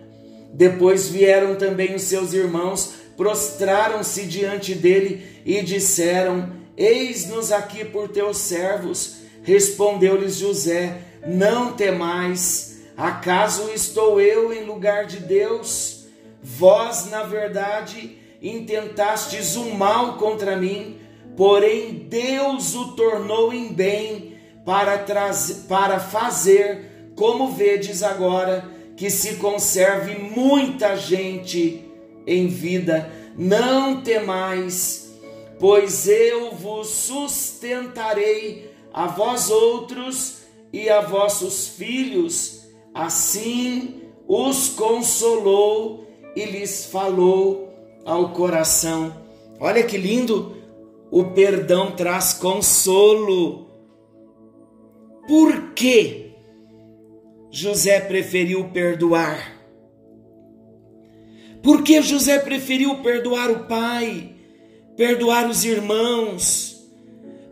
Depois 0.51 1.07
vieram 1.07 1.55
também 1.55 1.93
os 1.93 2.03
seus 2.03 2.33
irmãos, 2.33 2.93
prostraram-se 3.15 4.25
diante 4.25 4.73
dele 4.73 5.23
e 5.45 5.61
disseram: 5.61 6.51
Eis-nos 6.75 7.51
aqui 7.51 7.85
por 7.85 8.09
teus 8.09 8.37
servos. 8.37 9.17
Respondeu-lhes 9.43 10.37
José: 10.37 11.01
Não 11.25 11.73
temais, 11.73 12.81
acaso 12.95 13.69
estou 13.71 14.21
eu 14.21 14.53
em 14.53 14.63
lugar 14.63 15.05
de 15.05 15.19
Deus? 15.19 16.05
Vós, 16.41 17.09
na 17.09 17.23
verdade, 17.23 18.17
intentastes 18.41 19.55
o 19.55 19.73
mal 19.73 20.17
contra 20.17 20.55
mim, 20.55 20.99
porém 21.35 22.07
Deus 22.09 22.75
o 22.75 22.93
tornou 22.93 23.53
em 23.53 23.73
bem 23.73 24.37
para, 24.65 24.97
trazer, 24.99 25.65
para 25.67 25.99
fazer, 25.99 27.11
como 27.15 27.51
vedes 27.51 28.03
agora, 28.03 28.65
que 28.95 29.09
se 29.09 29.35
conserve 29.35 30.15
muita 30.15 30.95
gente 30.95 31.85
em 32.25 32.47
vida. 32.47 33.11
Não 33.37 34.01
temais, 34.01 35.13
pois 35.59 36.07
eu 36.07 36.51
vos 36.51 36.87
sustentarei 36.87 38.71
a 38.93 39.05
vós 39.07 39.49
outros 39.49 40.46
e 40.71 40.89
a 40.89 41.01
vossos 41.01 41.67
filhos. 41.67 42.67
Assim 42.93 44.01
os 44.27 44.69
consolou 44.69 46.07
e 46.35 46.45
lhes 46.45 46.85
falou 46.85 47.73
ao 48.05 48.33
coração. 48.33 49.15
Olha 49.59 49.83
que 49.83 49.97
lindo! 49.97 50.55
O 51.09 51.25
perdão 51.25 51.91
traz 51.91 52.33
consolo. 52.33 53.67
Por 55.27 55.73
que 55.73 56.31
José 57.49 58.01
preferiu 58.01 58.69
perdoar? 58.69 59.57
Por 61.63 61.83
que 61.83 62.01
José 62.01 62.39
preferiu 62.39 63.01
perdoar 63.01 63.49
o 63.49 63.67
pai, 63.67 64.35
perdoar 64.95 65.49
os 65.49 65.65
irmãos, 65.65 66.76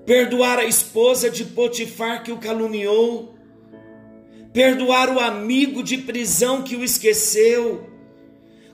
perdoar 0.05 0.59
a 0.59 0.65
esposa 0.65 1.29
de 1.29 1.43
Potifar 1.43 2.23
que 2.23 2.31
o 2.31 2.37
caluniou, 2.37 3.35
perdoar 4.53 5.09
o 5.09 5.19
amigo 5.19 5.83
de 5.83 5.97
prisão 5.97 6.61
que 6.61 6.75
o 6.75 6.83
esqueceu. 6.83 7.89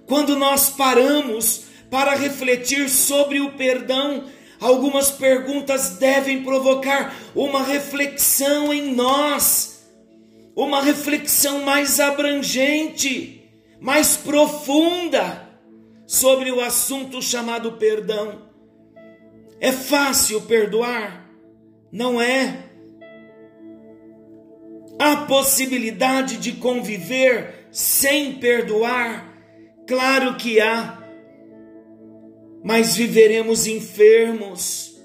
Quando 0.06 0.36
nós 0.36 0.70
paramos 0.70 1.63
para 1.89 2.15
refletir 2.15 2.89
sobre 2.89 3.39
o 3.39 3.54
perdão, 3.54 4.26
algumas 4.60 5.10
perguntas 5.10 5.91
devem 5.98 6.44
provocar 6.44 7.15
uma 7.34 7.63
reflexão 7.63 8.74
em 8.74 8.94
nós, 8.94 9.89
uma 10.56 10.82
reflexão 10.82 11.63
mais 11.63 12.00
abrangente, 12.00 13.50
mais 13.80 14.17
profunda 14.17 15.50
sobre 16.06 16.52
o 16.52 16.60
assunto 16.60 17.22
chamado 17.22 17.72
perdão. 17.74 18.52
É 19.60 19.72
fácil 19.72 20.41
perdoar? 20.41 21.21
Não 21.92 22.22
é. 22.22 22.66
Há 25.00 25.26
possibilidade 25.26 26.38
de 26.38 26.54
conviver 26.54 27.68
sem 27.72 28.36
perdoar? 28.36 29.30
Claro 29.88 30.36
que 30.36 30.62
há 30.62 31.02
mas 32.64 32.96
viveremos 32.96 33.66
enfermos, 33.66 34.96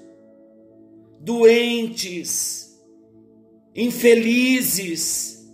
doentes, 1.19 2.77
infelizes, 3.75 5.45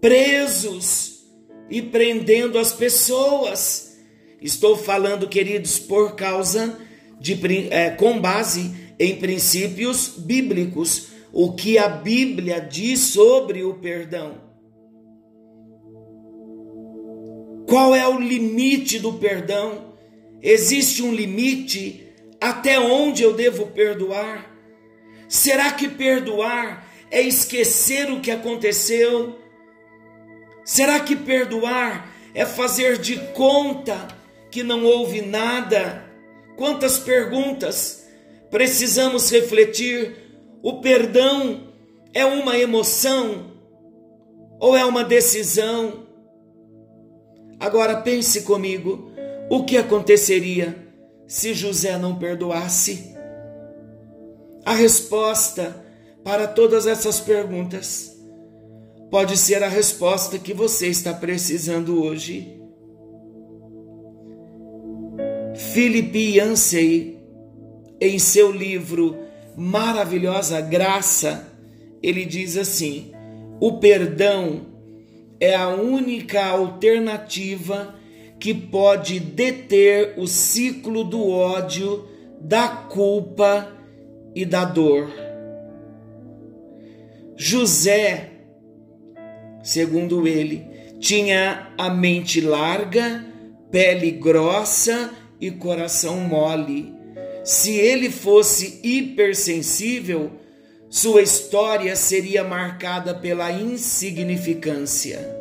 presos 0.00 1.24
e 1.70 1.80
prendendo 1.80 2.58
as 2.58 2.72
pessoas. 2.72 3.96
Estou 4.40 4.76
falando, 4.76 5.28
queridos, 5.28 5.78
por 5.78 6.14
causa 6.14 6.78
de 7.18 7.38
é, 7.70 7.90
com 7.90 8.20
base 8.20 8.87
em 8.98 9.16
princípios 9.16 10.08
bíblicos, 10.16 11.08
o 11.32 11.52
que 11.52 11.78
a 11.78 11.88
Bíblia 11.88 12.60
diz 12.60 13.00
sobre 13.00 13.62
o 13.62 13.74
perdão. 13.74 14.48
Qual 17.68 17.94
é 17.94 18.08
o 18.08 18.18
limite 18.18 18.98
do 18.98 19.12
perdão? 19.14 19.94
Existe 20.42 21.02
um 21.02 21.12
limite 21.12 22.08
até 22.40 22.80
onde 22.80 23.22
eu 23.22 23.34
devo 23.34 23.66
perdoar? 23.66 24.50
Será 25.28 25.70
que 25.72 25.88
perdoar 25.88 26.88
é 27.10 27.20
esquecer 27.20 28.10
o 28.10 28.20
que 28.20 28.30
aconteceu? 28.30 29.38
Será 30.64 31.00
que 31.00 31.14
perdoar 31.14 32.10
é 32.34 32.46
fazer 32.46 32.98
de 32.98 33.18
conta 33.32 34.08
que 34.50 34.62
não 34.62 34.84
houve 34.84 35.20
nada? 35.20 36.04
Quantas 36.56 36.98
perguntas 36.98 37.97
precisamos 38.50 39.30
refletir? 39.30 40.16
O 40.62 40.80
perdão 40.80 41.68
é 42.12 42.24
uma 42.24 42.58
emoção 42.58 43.52
ou 44.60 44.76
é 44.76 44.84
uma 44.84 45.04
decisão? 45.04 46.06
Agora 47.60 48.00
pense 48.00 48.42
comigo 48.42 49.10
o 49.50 49.64
que 49.64 49.76
aconteceria 49.76 50.76
se 51.26 51.54
José 51.54 51.98
não 51.98 52.18
perdoasse? 52.18 53.14
A 54.64 54.74
resposta 54.74 55.84
para 56.22 56.46
todas 56.46 56.86
essas 56.86 57.20
perguntas 57.20 58.16
pode 59.10 59.36
ser 59.36 59.62
a 59.62 59.68
resposta 59.68 60.38
que 60.38 60.52
você 60.52 60.88
está 60.88 61.14
precisando 61.14 62.02
hoje. 62.02 62.60
Philip 65.72 66.36
Yancey, 66.36 67.17
em 68.00 68.18
seu 68.18 68.50
livro 68.52 69.16
Maravilhosa 69.56 70.60
Graça, 70.60 71.52
ele 72.02 72.24
diz 72.24 72.56
assim: 72.56 73.12
o 73.60 73.78
perdão 73.78 74.66
é 75.40 75.54
a 75.54 75.68
única 75.68 76.44
alternativa 76.44 77.94
que 78.38 78.54
pode 78.54 79.18
deter 79.18 80.14
o 80.16 80.26
ciclo 80.26 81.02
do 81.02 81.28
ódio, 81.28 82.06
da 82.40 82.68
culpa 82.68 83.72
e 84.34 84.44
da 84.44 84.64
dor. 84.64 85.10
José, 87.36 88.30
segundo 89.62 90.26
ele, 90.26 90.64
tinha 91.00 91.72
a 91.76 91.90
mente 91.90 92.40
larga, 92.40 93.24
pele 93.70 94.12
grossa 94.12 95.10
e 95.40 95.50
coração 95.50 96.20
mole. 96.20 96.97
Se 97.48 97.74
ele 97.78 98.10
fosse 98.10 98.78
hipersensível, 98.82 100.30
sua 100.90 101.22
história 101.22 101.96
seria 101.96 102.44
marcada 102.44 103.14
pela 103.14 103.50
insignificância 103.50 105.38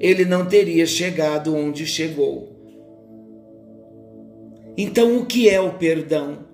ele 0.00 0.24
não 0.24 0.46
teria 0.46 0.86
chegado 0.86 1.54
onde 1.54 1.86
chegou. 1.86 2.56
Então, 4.76 5.16
o 5.18 5.26
que 5.26 5.48
é 5.48 5.60
o 5.60 5.74
perdão? 5.74 6.46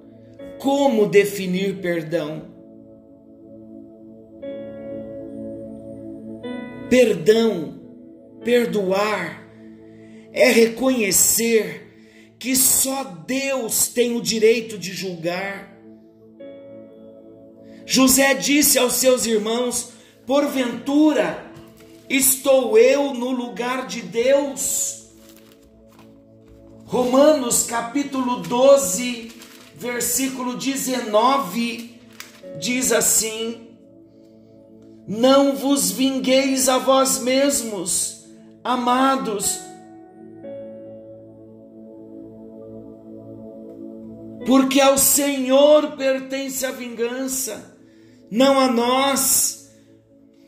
Como 0.58 1.06
definir 1.06 1.76
perdão? 1.76 2.54
Perdão, 6.88 7.74
perdoar, 8.42 9.46
é 10.32 10.48
reconhecer 10.48 11.83
que 12.44 12.54
só 12.54 13.04
Deus 13.26 13.88
tem 13.88 14.14
o 14.16 14.20
direito 14.20 14.76
de 14.76 14.92
julgar. 14.92 15.74
José 17.86 18.34
disse 18.34 18.78
aos 18.78 18.92
seus 18.96 19.24
irmãos: 19.24 19.92
porventura, 20.26 21.42
Estou 22.06 22.76
eu 22.76 23.14
no 23.14 23.30
lugar 23.30 23.86
de 23.86 24.02
Deus? 24.02 25.06
Romanos 26.84 27.62
capítulo 27.62 28.40
12, 28.40 29.32
versículo 29.76 30.58
19 30.58 31.98
diz 32.60 32.92
assim: 32.92 33.68
Não 35.08 35.56
vos 35.56 35.90
vingueis 35.90 36.68
a 36.68 36.76
vós 36.76 37.20
mesmos, 37.20 38.26
amados, 38.62 39.64
porque 44.46 44.80
ao 44.80 44.98
Senhor 44.98 45.92
pertence 45.92 46.64
a 46.66 46.70
vingança, 46.70 47.78
não 48.30 48.58
a 48.58 48.70
nós. 48.70 49.70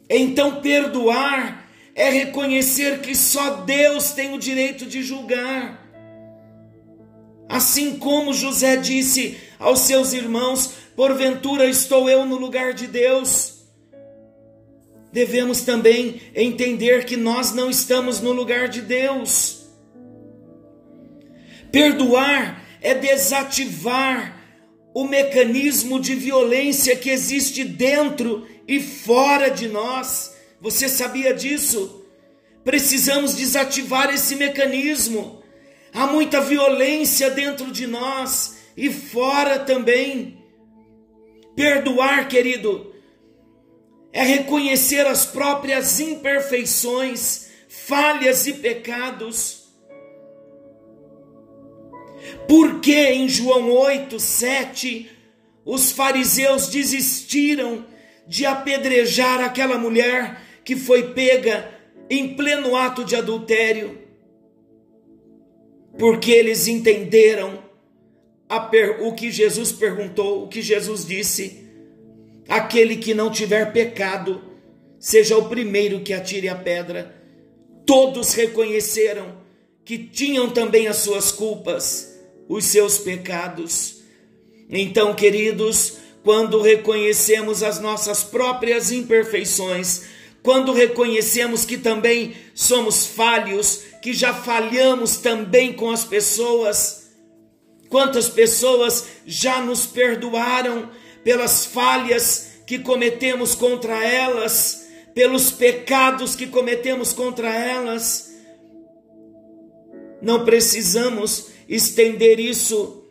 Então, 0.09 0.61
perdoar 0.61 1.67
é 1.95 2.11
reconhecer 2.11 3.01
que 3.01 3.15
só 3.15 3.63
Deus 3.63 4.13
tem 4.13 4.35
o 4.35 4.39
direito 4.39 4.85
de 4.85 5.03
julgar. 5.03 5.85
Assim 7.49 7.97
como 7.99 8.35
José 8.35 8.77
disse 8.77 9.39
aos 9.59 9.81
seus 9.81 10.13
irmãos: 10.13 10.75
Porventura 10.95 11.65
estou 11.67 12.09
eu 12.09 12.27
no 12.27 12.37
lugar 12.37 12.75
de 12.75 12.87
Deus. 12.87 13.57
Devemos 15.13 15.63
também 15.63 16.21
entender 16.35 17.07
que 17.07 17.17
nós 17.17 17.55
não 17.55 17.71
estamos 17.71 18.21
no 18.21 18.33
lugar 18.33 18.69
de 18.69 18.83
Deus. 18.83 19.67
Perdoar 21.73 22.66
é 22.81 22.95
desativar 22.95 24.37
o 24.95 25.05
mecanismo 25.05 26.01
de 26.01 26.15
violência 26.15 26.97
que 26.97 27.11
existe 27.11 27.62
dentro 27.62 28.47
e 28.67 28.81
fora 28.81 29.51
de 29.51 29.69
nós. 29.69 30.35
Você 30.61 30.89
sabia 30.89 31.35
disso? 31.35 32.05
Precisamos 32.65 33.35
desativar 33.35 34.12
esse 34.12 34.35
mecanismo. 34.37 35.43
Há 35.93 36.07
muita 36.07 36.41
violência 36.41 37.31
dentro 37.31 37.71
de 37.71 37.87
nós 37.87 38.57
e 38.77 38.91
fora 38.91 39.59
também. 39.59 40.43
Perdoar, 41.55 42.29
querido, 42.29 42.95
é 44.12 44.23
reconhecer 44.23 45.07
as 45.07 45.27
próprias 45.27 46.01
imperfeições, 46.01 47.49
falhas 47.69 48.47
e 48.47 48.55
pecados. 48.55 49.66
Porque 52.49 52.95
em 52.95 53.29
João 53.29 53.71
8, 53.71 54.19
7, 54.21 55.11
os 55.65 55.91
fariseus 55.91 56.69
desistiram 56.69 57.85
de 58.27 58.47
apedrejar 58.47 59.41
aquela 59.41 59.79
mulher 59.79 60.41
que 60.65 60.77
foi 60.77 61.13
pega 61.13 61.71
em 62.09 62.35
pleno 62.35 62.77
ato 62.77 63.05
de 63.05 63.17
adultério, 63.17 63.99
porque 65.99 66.31
eles 66.31 66.69
entenderam 66.69 67.65
o 69.01 69.13
que 69.13 69.31
Jesus 69.31 69.73
perguntou, 69.73 70.45
o 70.45 70.49
que 70.49 70.63
Jesus 70.63 71.05
disse: 71.05 71.67
aquele 72.49 72.97
que 72.97 73.15
não 73.15 73.31
tiver 73.31 73.73
pecado, 73.73 74.43
seja 74.99 75.37
o 75.37 75.49
primeiro 75.49 76.01
que 76.01 76.13
atire 76.13 76.49
a 76.49 76.55
pedra. 76.55 77.15
Todos 77.85 78.35
reconheceram 78.35 79.37
que 79.85 79.99
tinham 79.99 80.51
também 80.51 80.89
as 80.89 80.97
suas 80.97 81.31
culpas, 81.31 82.16
os 82.49 82.65
seus 82.65 82.99
pecados. 82.99 84.03
Então, 84.69 85.15
queridos, 85.15 85.99
quando 86.23 86.61
reconhecemos 86.61 87.63
as 87.63 87.81
nossas 87.81 88.25
próprias 88.25 88.91
imperfeições, 88.91 90.03
quando 90.43 90.73
reconhecemos 90.73 91.65
que 91.65 91.77
também 91.77 92.37
somos 92.55 93.07
falhos, 93.07 93.83
que 94.01 94.13
já 94.13 94.33
falhamos 94.33 95.17
também 95.17 95.73
com 95.73 95.91
as 95.91 96.05
pessoas. 96.05 97.11
Quantas 97.89 98.29
pessoas 98.29 99.07
já 99.27 99.61
nos 99.61 99.87
perdoaram 99.87 100.91
pelas 101.25 101.67
falhas 101.67 102.61
que 102.65 102.79
cometemos 102.79 103.57
contra 103.57 104.05
elas, 104.05 104.87
pelos 105.13 105.51
pecados 105.51 106.37
que 106.37 106.47
cometemos 106.47 107.13
contra 107.13 107.53
elas? 107.53 108.33
Não 110.23 110.45
precisamos 110.45 111.49
estender 111.69 112.39
isso 112.39 113.05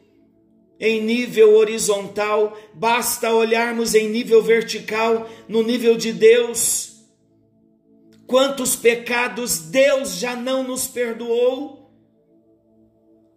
em 0.80 1.02
nível 1.02 1.56
horizontal, 1.56 2.58
basta 2.74 3.34
olharmos 3.34 3.96
em 3.96 4.10
nível 4.10 4.42
vertical, 4.44 5.30
no 5.48 5.64
nível 5.64 5.96
de 5.96 6.12
Deus. 6.12 6.96
Quantos 8.28 8.76
pecados 8.76 9.60
Deus 9.60 10.18
já 10.18 10.36
não 10.36 10.64
nos 10.64 10.88
perdoou? 10.88 11.92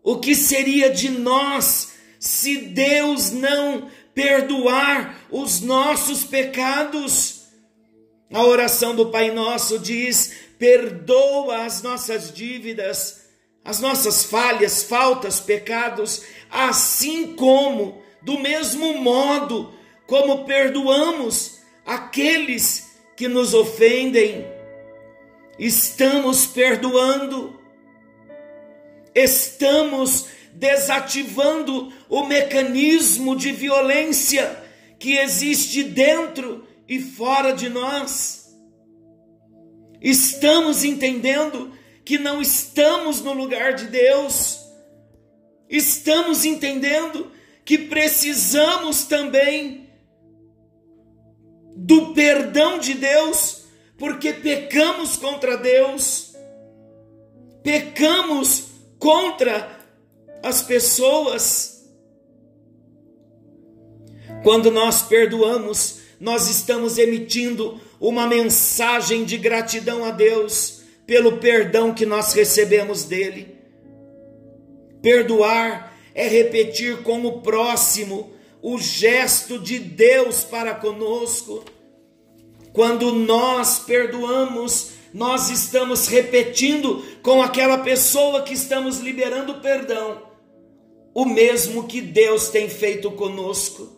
O 0.03 0.19
que 0.19 0.35
seria 0.35 0.91
de 0.91 1.11
nós 1.11 1.93
se 2.19 2.57
Deus 2.57 3.31
não 3.31 3.91
perdoar 4.15 5.27
os 5.31 5.61
nossos 5.61 6.25
pecados? 6.25 7.43
A 8.33 8.45
oração 8.45 8.97
do 8.97 9.11
Pai 9.11 9.31
Nosso 9.31 9.79
diz: 9.79 10.33
perdoa 10.59 11.65
as 11.65 11.83
nossas 11.83 12.33
dívidas 12.33 13.28
as 13.69 13.81
nossas 13.81 14.25
falhas, 14.25 14.83
faltas, 14.83 15.41
pecados, 15.41 16.23
assim 16.51 17.35
como, 17.35 18.01
do 18.23 18.39
mesmo 18.39 18.95
modo, 18.95 19.75
como 20.07 20.47
perdoamos 20.47 21.59
aqueles 21.85 22.91
que 23.15 23.29
nos 23.29 23.53
ofendem, 23.53 24.47
estamos 25.59 26.47
perdoando, 26.47 27.61
estamos 29.15 30.29
desativando 30.55 31.93
o 32.09 32.25
mecanismo 32.25 33.37
de 33.37 33.53
violência 33.53 34.65
que 34.99 35.19
existe 35.19 35.85
dentro 35.85 36.67
e 36.89 36.99
fora 36.99 37.53
de 37.53 37.69
nós. 37.69 38.49
Estamos 40.01 40.85
entendendo 40.85 41.77
que 42.09 42.17
não 42.17 42.41
estamos 42.41 43.21
no 43.21 43.35
lugar 43.35 43.75
de 43.75 43.85
Deus, 43.85 44.61
estamos 45.69 46.47
entendendo 46.47 47.31
que 47.67 47.77
precisamos 47.77 49.05
também 49.05 49.91
do 51.77 52.15
perdão 52.15 52.79
de 52.79 52.95
Deus, 52.95 53.65
porque 53.99 54.33
pecamos 54.33 55.19
contra 55.19 55.59
Deus, 55.59 56.33
pecamos 57.63 58.69
contra 58.99 59.79
as 60.43 60.63
pessoas. 60.63 61.87
Quando 64.43 64.71
nós 64.71 65.03
perdoamos, 65.03 65.99
nós 66.19 66.49
estamos 66.49 66.97
emitindo 66.97 67.79
uma 68.01 68.27
mensagem 68.27 69.27
de 69.27 69.37
gratidão 69.37 70.07
a 70.07 70.11
Deus 70.11 70.78
pelo 71.09 71.39
perdão 71.39 71.95
que 71.95 72.05
nós 72.05 72.35
recebemos 72.35 73.05
dele. 73.05 73.57
Perdoar 75.01 75.97
é 76.15 76.29
repetir 76.29 77.03
com 77.03 77.25
o 77.25 77.41
próximo 77.41 78.31
o 78.61 78.77
gesto 78.77 79.59
de 79.59 79.79
Deus 79.79 80.45
para 80.45 80.75
conosco. 80.75 81.65
Quando 82.75 83.11
nós 83.11 83.79
perdoamos, 83.79 84.91
nós 85.15 85.49
estamos 85.49 86.09
repetindo 86.09 87.03
com 87.23 87.41
aquela 87.41 87.79
pessoa 87.79 88.43
que 88.43 88.53
estamos 88.53 88.99
liberando 88.99 89.63
perdão, 89.63 90.25
o 91.15 91.25
mesmo 91.25 91.89
que 91.89 92.03
Deus 92.03 92.51
tem 92.51 92.69
feito 92.69 93.11
conosco. 93.13 93.97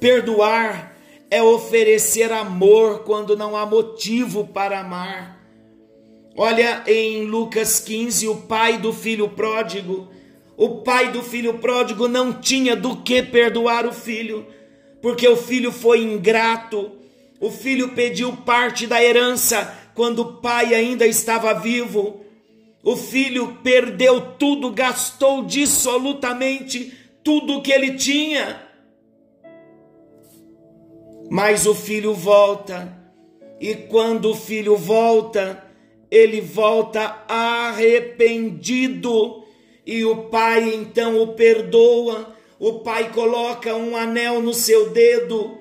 Perdoar 0.00 0.96
é 1.30 1.40
oferecer 1.40 2.32
amor 2.32 3.04
quando 3.04 3.36
não 3.36 3.56
há 3.56 3.64
motivo 3.64 4.48
para 4.48 4.80
amar. 4.80 5.37
Olha 6.40 6.84
em 6.86 7.24
Lucas 7.24 7.80
15, 7.80 8.28
o 8.28 8.36
pai 8.42 8.78
do 8.78 8.92
filho 8.92 9.28
pródigo. 9.30 10.06
O 10.56 10.82
pai 10.82 11.10
do 11.10 11.20
filho 11.20 11.54
pródigo 11.54 12.06
não 12.06 12.32
tinha 12.32 12.76
do 12.76 12.98
que 12.98 13.20
perdoar 13.24 13.84
o 13.84 13.92
filho, 13.92 14.46
porque 15.02 15.26
o 15.26 15.36
filho 15.36 15.72
foi 15.72 16.00
ingrato. 16.00 16.92
O 17.40 17.50
filho 17.50 17.88
pediu 17.88 18.36
parte 18.36 18.86
da 18.86 19.02
herança 19.02 19.76
quando 19.96 20.20
o 20.20 20.32
pai 20.34 20.76
ainda 20.76 21.04
estava 21.04 21.52
vivo. 21.54 22.20
O 22.84 22.96
filho 22.96 23.58
perdeu 23.64 24.20
tudo, 24.38 24.70
gastou 24.70 25.44
dissolutamente 25.44 26.96
tudo 27.24 27.62
que 27.62 27.72
ele 27.72 27.94
tinha. 27.94 28.62
Mas 31.28 31.66
o 31.66 31.74
filho 31.74 32.14
volta, 32.14 32.96
e 33.60 33.74
quando 33.74 34.30
o 34.30 34.36
filho 34.36 34.76
volta, 34.76 35.66
ele 36.10 36.40
volta 36.40 37.24
arrependido 37.28 37.88
e 39.86 40.04
o 40.04 40.24
pai 40.24 40.74
então 40.74 41.20
o 41.22 41.34
perdoa. 41.34 42.36
O 42.58 42.80
pai 42.80 43.12
coloca 43.12 43.76
um 43.76 43.96
anel 43.96 44.42
no 44.42 44.52
seu 44.52 44.90
dedo, 44.90 45.56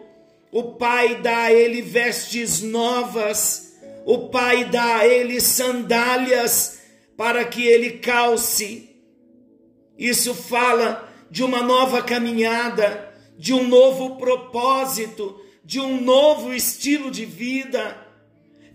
o 0.51 0.63
pai 0.63 1.21
dá 1.21 1.43
a 1.43 1.53
ele 1.53 1.79
vestes 1.79 2.61
novas, 2.61 3.77
o 4.03 4.29
pai 4.29 4.65
dá 4.65 4.97
a 4.97 5.07
ele 5.07 5.39
sandálias 5.39 6.79
para 7.15 7.45
que 7.45 7.67
ele 7.67 7.99
calce. 7.99 8.89
Isso 9.95 10.33
fala 10.33 11.07
de 11.29 11.43
uma 11.43 11.61
nova 11.61 12.01
caminhada, 12.01 13.13
de 13.37 13.53
um 13.53 13.67
novo 13.67 14.15
propósito, 14.15 15.39
de 15.63 15.79
um 15.79 16.01
novo 16.01 16.53
estilo 16.53 17.11
de 17.11 17.25
vida. 17.25 18.06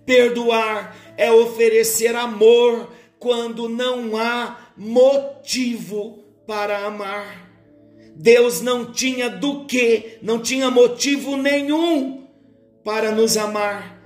Perdoar 0.05 0.97
é 1.17 1.31
oferecer 1.31 2.15
amor 2.17 2.91
quando 3.19 3.69
não 3.69 4.17
há 4.17 4.71
motivo 4.77 6.25
para 6.47 6.87
amar. 6.87 7.51
Deus 8.15 8.61
não 8.61 8.93
tinha 8.93 9.31
do 9.31 9.65
que, 9.65 10.19
não 10.21 10.41
tinha 10.41 10.71
motivo 10.71 11.37
nenhum 11.37 12.27
para 12.85 13.13
nos 13.13 13.37
amar. 13.37 13.99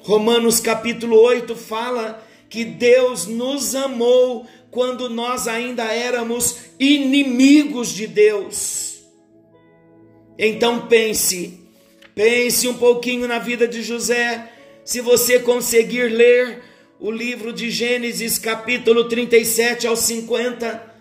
Romanos 0.00 0.60
capítulo 0.60 1.16
8 1.20 1.54
fala 1.56 2.22
que 2.50 2.64
Deus 2.64 3.26
nos 3.26 3.74
amou 3.74 4.46
quando 4.70 5.08
nós 5.08 5.46
ainda 5.48 5.84
éramos 5.84 6.56
inimigos 6.78 7.88
de 7.88 8.06
Deus. 8.06 9.04
Então 10.36 10.88
pense, 10.88 11.60
pense 12.14 12.66
um 12.66 12.74
pouquinho 12.74 13.28
na 13.28 13.38
vida 13.38 13.68
de 13.68 13.82
José 13.82 14.50
se 14.84 15.00
você 15.00 15.38
conseguir 15.38 16.08
ler 16.08 16.62
o 17.00 17.10
livro 17.10 17.52
de 17.52 17.70
Gênesis, 17.70 18.38
capítulo 18.38 19.04
37 19.08 19.86
ao 19.86 19.96
50, 19.96 20.94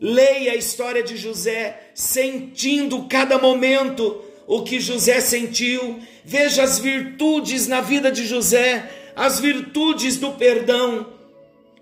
leia 0.00 0.52
a 0.52 0.56
história 0.56 1.02
de 1.02 1.16
José, 1.16 1.90
sentindo 1.94 3.06
cada 3.08 3.38
momento 3.38 4.22
o 4.46 4.62
que 4.62 4.78
José 4.78 5.20
sentiu, 5.20 5.98
veja 6.24 6.62
as 6.62 6.78
virtudes 6.78 7.66
na 7.66 7.80
vida 7.80 8.12
de 8.12 8.26
José, 8.26 8.90
as 9.16 9.40
virtudes 9.40 10.18
do 10.18 10.32
perdão, 10.32 11.14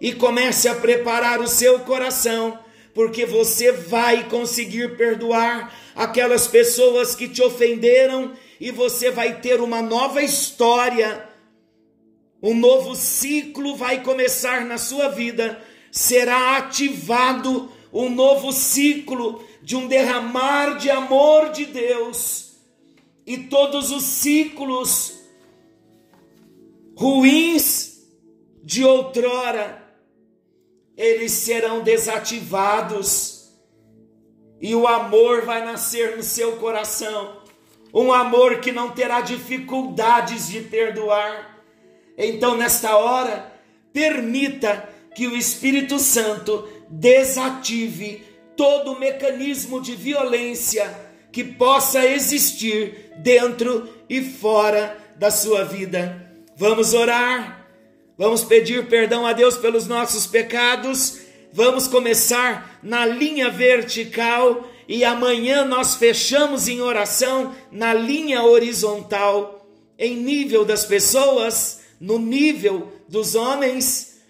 e 0.01 0.13
comece 0.13 0.69
a 0.69 0.75
preparar 0.75 1.41
o 1.41 1.49
seu 1.49 1.81
coração, 1.81 2.59
porque 2.95 3.27
você 3.27 3.73
vai 3.73 4.29
conseguir 4.29 4.97
perdoar 4.97 5.75
aquelas 5.97 6.47
pessoas 6.47 7.15
que 7.15 7.29
te 7.29 7.43
ofenderam 7.43 8.33
e 8.61 8.71
você 8.71 9.11
vai 9.11 9.41
ter 9.41 9.61
uma 9.61 9.83
nova 9.83 10.23
história. 10.23 11.29
Um 12.43 12.55
novo 12.55 12.95
ciclo 12.95 13.77
vai 13.77 14.03
começar 14.03 14.65
na 14.65 14.79
sua 14.79 15.09
vida. 15.09 15.61
Será 15.91 16.59
ativado 16.59 17.71
um 17.93 18.09
novo 18.09 18.53
ciclo 18.53 19.45
de 19.63 19.77
um 19.77 19.87
derramar 19.87 20.77
de 20.79 20.91
amor 20.91 21.51
de 21.51 21.65
Deus. 21.65 22.57
E 23.27 23.39
todos 23.39 23.91
os 23.91 24.03
ciclos 24.03 25.15
ruins 26.97 28.03
de 28.63 28.85
outrora, 28.85 29.83
eles 30.97 31.33
serão 31.33 31.83
desativados. 31.83 33.53
E 34.61 34.75
o 34.75 34.87
amor 34.87 35.43
vai 35.43 35.65
nascer 35.65 36.17
no 36.17 36.23
seu 36.23 36.57
coração 36.57 37.44
um 37.95 38.13
amor 38.13 38.59
que 38.59 38.73
não 38.73 38.91
terá 38.91 39.21
dificuldades 39.21 40.49
de 40.49 40.61
perdoar. 40.63 41.63
Então, 42.19 42.57
nesta 42.57 42.97
hora, 42.97 43.53
permita 43.93 44.89
que 45.15 45.29
o 45.29 45.37
Espírito 45.37 46.01
Santo 46.01 46.69
desative 46.91 48.25
todo 48.57 48.93
o 48.93 48.99
mecanismo 48.99 49.81
de 49.81 49.95
violência 49.95 50.93
que 51.31 51.45
possa 51.45 52.05
existir 52.05 53.13
dentro 53.19 53.89
e 54.09 54.23
fora 54.23 54.99
da 55.17 55.31
sua 55.31 55.65
vida. 55.65 56.33
Vamos 56.57 56.95
orar, 56.95 57.67
vamos 58.19 58.43
pedir 58.43 58.87
perdão 58.87 59.25
a 59.25 59.33
Deus 59.33 59.57
pelos 59.57 59.87
nossos 59.87 60.27
pecados, 60.27 61.21
vamos 61.53 61.87
começar 61.87 62.79
na 62.83 63.07
linha 63.07 63.51
vertical 63.51 64.69
e 64.89 65.05
amanhã 65.05 65.65
nós 65.65 65.95
fechamos 65.95 66.69
em 66.69 66.81
oração 66.81 67.55
na 67.71 67.95
linha 67.95 68.43
horizontal, 68.43 69.67
em 69.99 70.17
nível 70.17 70.65
das 70.65 70.85
pessoas, 70.85 71.81
no 72.01 72.19
nível 72.19 72.93
dos 73.09 73.35
homens. 73.35 74.21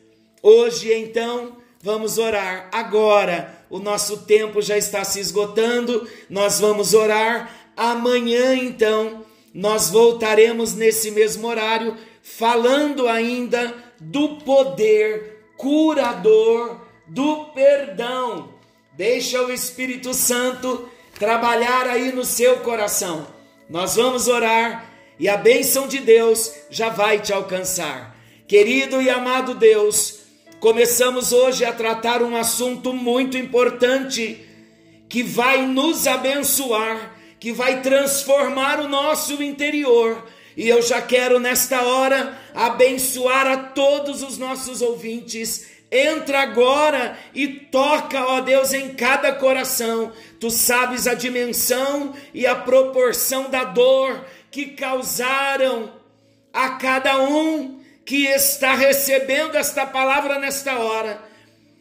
Hoje, 0.42 0.92
então, 0.92 1.56
vamos 1.82 2.18
orar. 2.18 2.68
Agora, 2.72 3.64
o 3.68 3.78
nosso 3.78 4.18
tempo 4.18 4.62
já 4.62 4.78
está 4.78 5.02
se 5.04 5.18
esgotando, 5.18 6.08
nós 6.30 6.60
vamos 6.60 6.94
orar. 6.94 7.70
Amanhã, 7.76 8.54
então, 8.54 9.24
nós 9.52 9.90
voltaremos 9.90 10.74
nesse 10.74 11.10
mesmo 11.10 11.48
horário 11.48 11.96
falando 12.22 13.08
ainda 13.08 13.74
do 14.00 14.36
poder 14.36 15.50
curador 15.56 16.80
do 17.06 17.46
perdão. 17.46 18.53
Deixa 18.96 19.42
o 19.42 19.52
Espírito 19.52 20.14
Santo 20.14 20.88
trabalhar 21.18 21.88
aí 21.88 22.12
no 22.12 22.24
seu 22.24 22.59
coração. 22.59 23.26
Nós 23.68 23.96
vamos 23.96 24.28
orar 24.28 24.88
e 25.18 25.28
a 25.28 25.37
bênção 25.37 25.88
de 25.88 25.98
Deus 25.98 26.52
já 26.70 26.90
vai 26.90 27.18
te 27.18 27.33
alcançar. 27.33 28.16
Querido 28.46 29.02
e 29.02 29.11
amado 29.11 29.54
Deus, 29.54 30.20
começamos 30.61 31.33
hoje 31.33 31.64
a 31.64 31.72
tratar 31.72 32.22
um 32.22 32.37
assunto 32.37 32.92
muito 32.92 33.37
importante 33.37 34.46
que 35.09 35.24
vai 35.24 35.66
nos 35.66 36.07
abençoar, 36.07 37.16
que 37.40 37.52
vai 37.52 37.83
transformar 37.83 38.78
o 38.78 38.88
nosso 38.88 39.42
interior 39.42 40.24
e 40.57 40.68
eu 40.68 40.80
já 40.83 41.02
quero 41.02 41.40
nesta 41.40 41.83
hora 41.83 42.38
abençoar 42.54 43.46
a 43.46 43.57
todos 43.57 44.22
os 44.22 44.38
nossos 44.38 44.83
ouvintes. 44.83 45.73
Entra 45.94 46.40
agora 46.40 47.16
e 47.33 47.46
toca, 47.46 48.20
ó 48.26 48.40
Deus, 48.40 48.72
em 48.72 48.94
cada 48.94 49.33
coração. 49.33 50.12
Tu 50.40 50.50
sabes 50.50 51.07
a 51.07 51.14
dimensão 51.14 52.12
e 52.35 52.48
a 52.48 52.57
proporção 52.57 53.48
da 53.48 53.62
dor 53.62 54.26
que 54.50 54.66
causaram 54.66 55.92
a 56.52 56.70
cada 56.70 57.22
um 57.22 57.80
que 58.04 58.26
está 58.26 58.74
recebendo 58.74 59.54
esta 59.54 59.87
palavra 59.87 60.40
nesta 60.40 60.80
hora. 60.80 61.22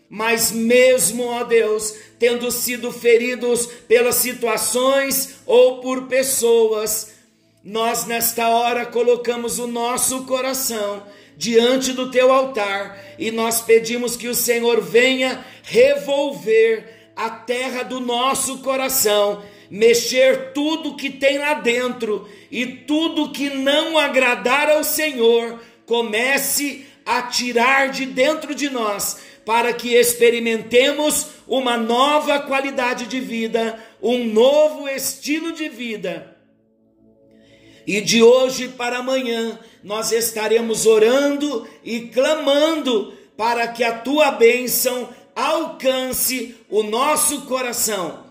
Mas 0.08 0.52
mesmo, 0.52 1.23
ó 1.23 1.43
Deus, 1.43 1.95
tendo 2.19 2.52
sido 2.52 2.91
feridos 2.91 3.65
pelas 3.88 4.17
situações 4.17 5.38
ou 5.43 5.82
por 5.82 6.04
pessoas, 6.04 7.15
nós 7.63 8.06
nesta 8.06 8.47
hora 8.47 8.86
colocamos 8.86 9.58
o 9.58 9.65
nosso 9.65 10.23
coração 10.26 11.02
diante 11.38 11.93
do 11.93 12.12
teu 12.12 12.32
altar 12.32 12.98
e 13.17 13.32
nós 13.32 13.62
pedimos 13.62 14.15
que 14.15 14.28
o 14.28 14.36
Senhor 14.36 14.82
venha 14.82 15.46
revolver 15.63 17.12
a 17.15 17.30
terra 17.30 17.84
do 17.84 18.00
nosso 18.00 18.60
coração, 18.60 19.43
mexer 19.69 20.52
tudo 20.54 20.96
que 20.96 21.10
tem 21.10 21.38
lá 21.38 21.56
dentro 21.56 22.28
e 22.52 22.65
tudo 22.65 23.32
que 23.32 23.50
não 23.50 23.98
agradar 23.98 24.69
ao 24.69 24.84
Senhor, 24.84 25.60
comece 25.86 26.86
a 27.06 27.22
tirar 27.24 27.89
de 27.89 28.06
dentro 28.06 28.56
de 28.56 28.69
nós, 28.69 29.17
para 29.46 29.74
que 29.74 29.93
experimentemos 29.93 31.28
uma 31.46 31.78
nova 31.78 32.39
qualidade 32.39 33.06
de 33.06 33.19
vida, 33.19 33.78
um 34.02 34.26
novo 34.26 34.88
estilo 34.88 35.52
de 35.52 35.67
vida 35.67 36.33
e 37.86 38.02
de 38.02 38.22
hoje 38.24 38.69
para 38.69 39.00
amanhã 39.00 39.60
nós 39.84 40.12
estaremos 40.12 40.86
orando 40.86 41.67
e 41.84 42.02
clamando 42.02 43.13
para 43.36 43.67
que 43.67 43.84
a 43.84 43.98
tua 43.98 44.32
bênção 44.32 45.10
alcance 45.36 46.56
o 46.69 46.84
nosso 46.84 47.41
coração 47.41 48.24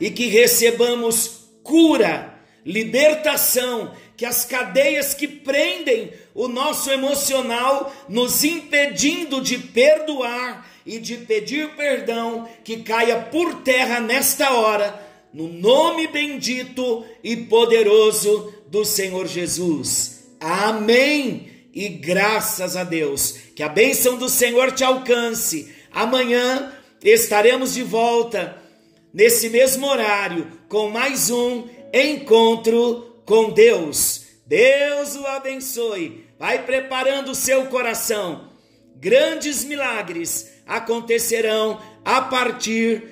e 0.00 0.10
que 0.10 0.26
recebamos 0.26 1.40
cura, 1.62 2.34
libertação, 2.64 3.92
que 4.16 4.24
as 4.24 4.44
cadeias 4.44 5.14
que 5.14 5.28
prendem 5.28 6.12
o 6.34 6.48
nosso 6.48 6.90
emocional, 6.90 7.92
nos 8.08 8.44
impedindo 8.44 9.40
de 9.40 9.58
perdoar 9.58 10.68
e 10.84 10.98
de 10.98 11.18
pedir 11.18 11.70
perdão, 11.76 12.48
que 12.64 12.78
caia 12.78 13.20
por 13.30 13.62
terra 13.62 14.00
nesta 14.00 14.52
hora, 14.52 15.00
no 15.32 15.48
nome 15.48 16.06
bendito 16.06 17.04
e 17.22 17.36
poderoso 17.36 18.52
do 18.70 18.84
Senhor 18.84 19.26
Jesus. 19.26 20.28
Amém. 20.40 21.50
E 21.74 21.88
graças 21.88 22.76
a 22.76 22.84
Deus, 22.84 23.32
que 23.54 23.62
a 23.62 23.68
bênção 23.68 24.16
do 24.16 24.28
Senhor 24.28 24.72
te 24.72 24.82
alcance. 24.82 25.72
Amanhã 25.92 26.72
estaremos 27.02 27.74
de 27.74 27.82
volta 27.82 28.56
nesse 29.12 29.48
mesmo 29.48 29.86
horário 29.86 30.46
com 30.68 30.88
mais 30.88 31.30
um 31.30 31.68
encontro 31.92 33.22
com 33.24 33.50
Deus. 33.50 34.22
Deus 34.46 35.14
o 35.16 35.26
abençoe. 35.26 36.24
Vai 36.38 36.64
preparando 36.64 37.32
o 37.32 37.34
seu 37.34 37.66
coração. 37.66 38.50
Grandes 38.96 39.64
milagres 39.64 40.50
acontecerão 40.66 41.80
a 42.04 42.20
partir 42.22 43.02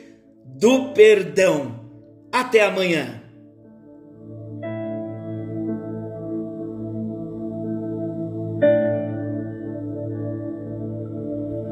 do 0.45 0.93
perdão. 0.93 1.89
Até 2.33 2.63
amanhã. 2.63 3.18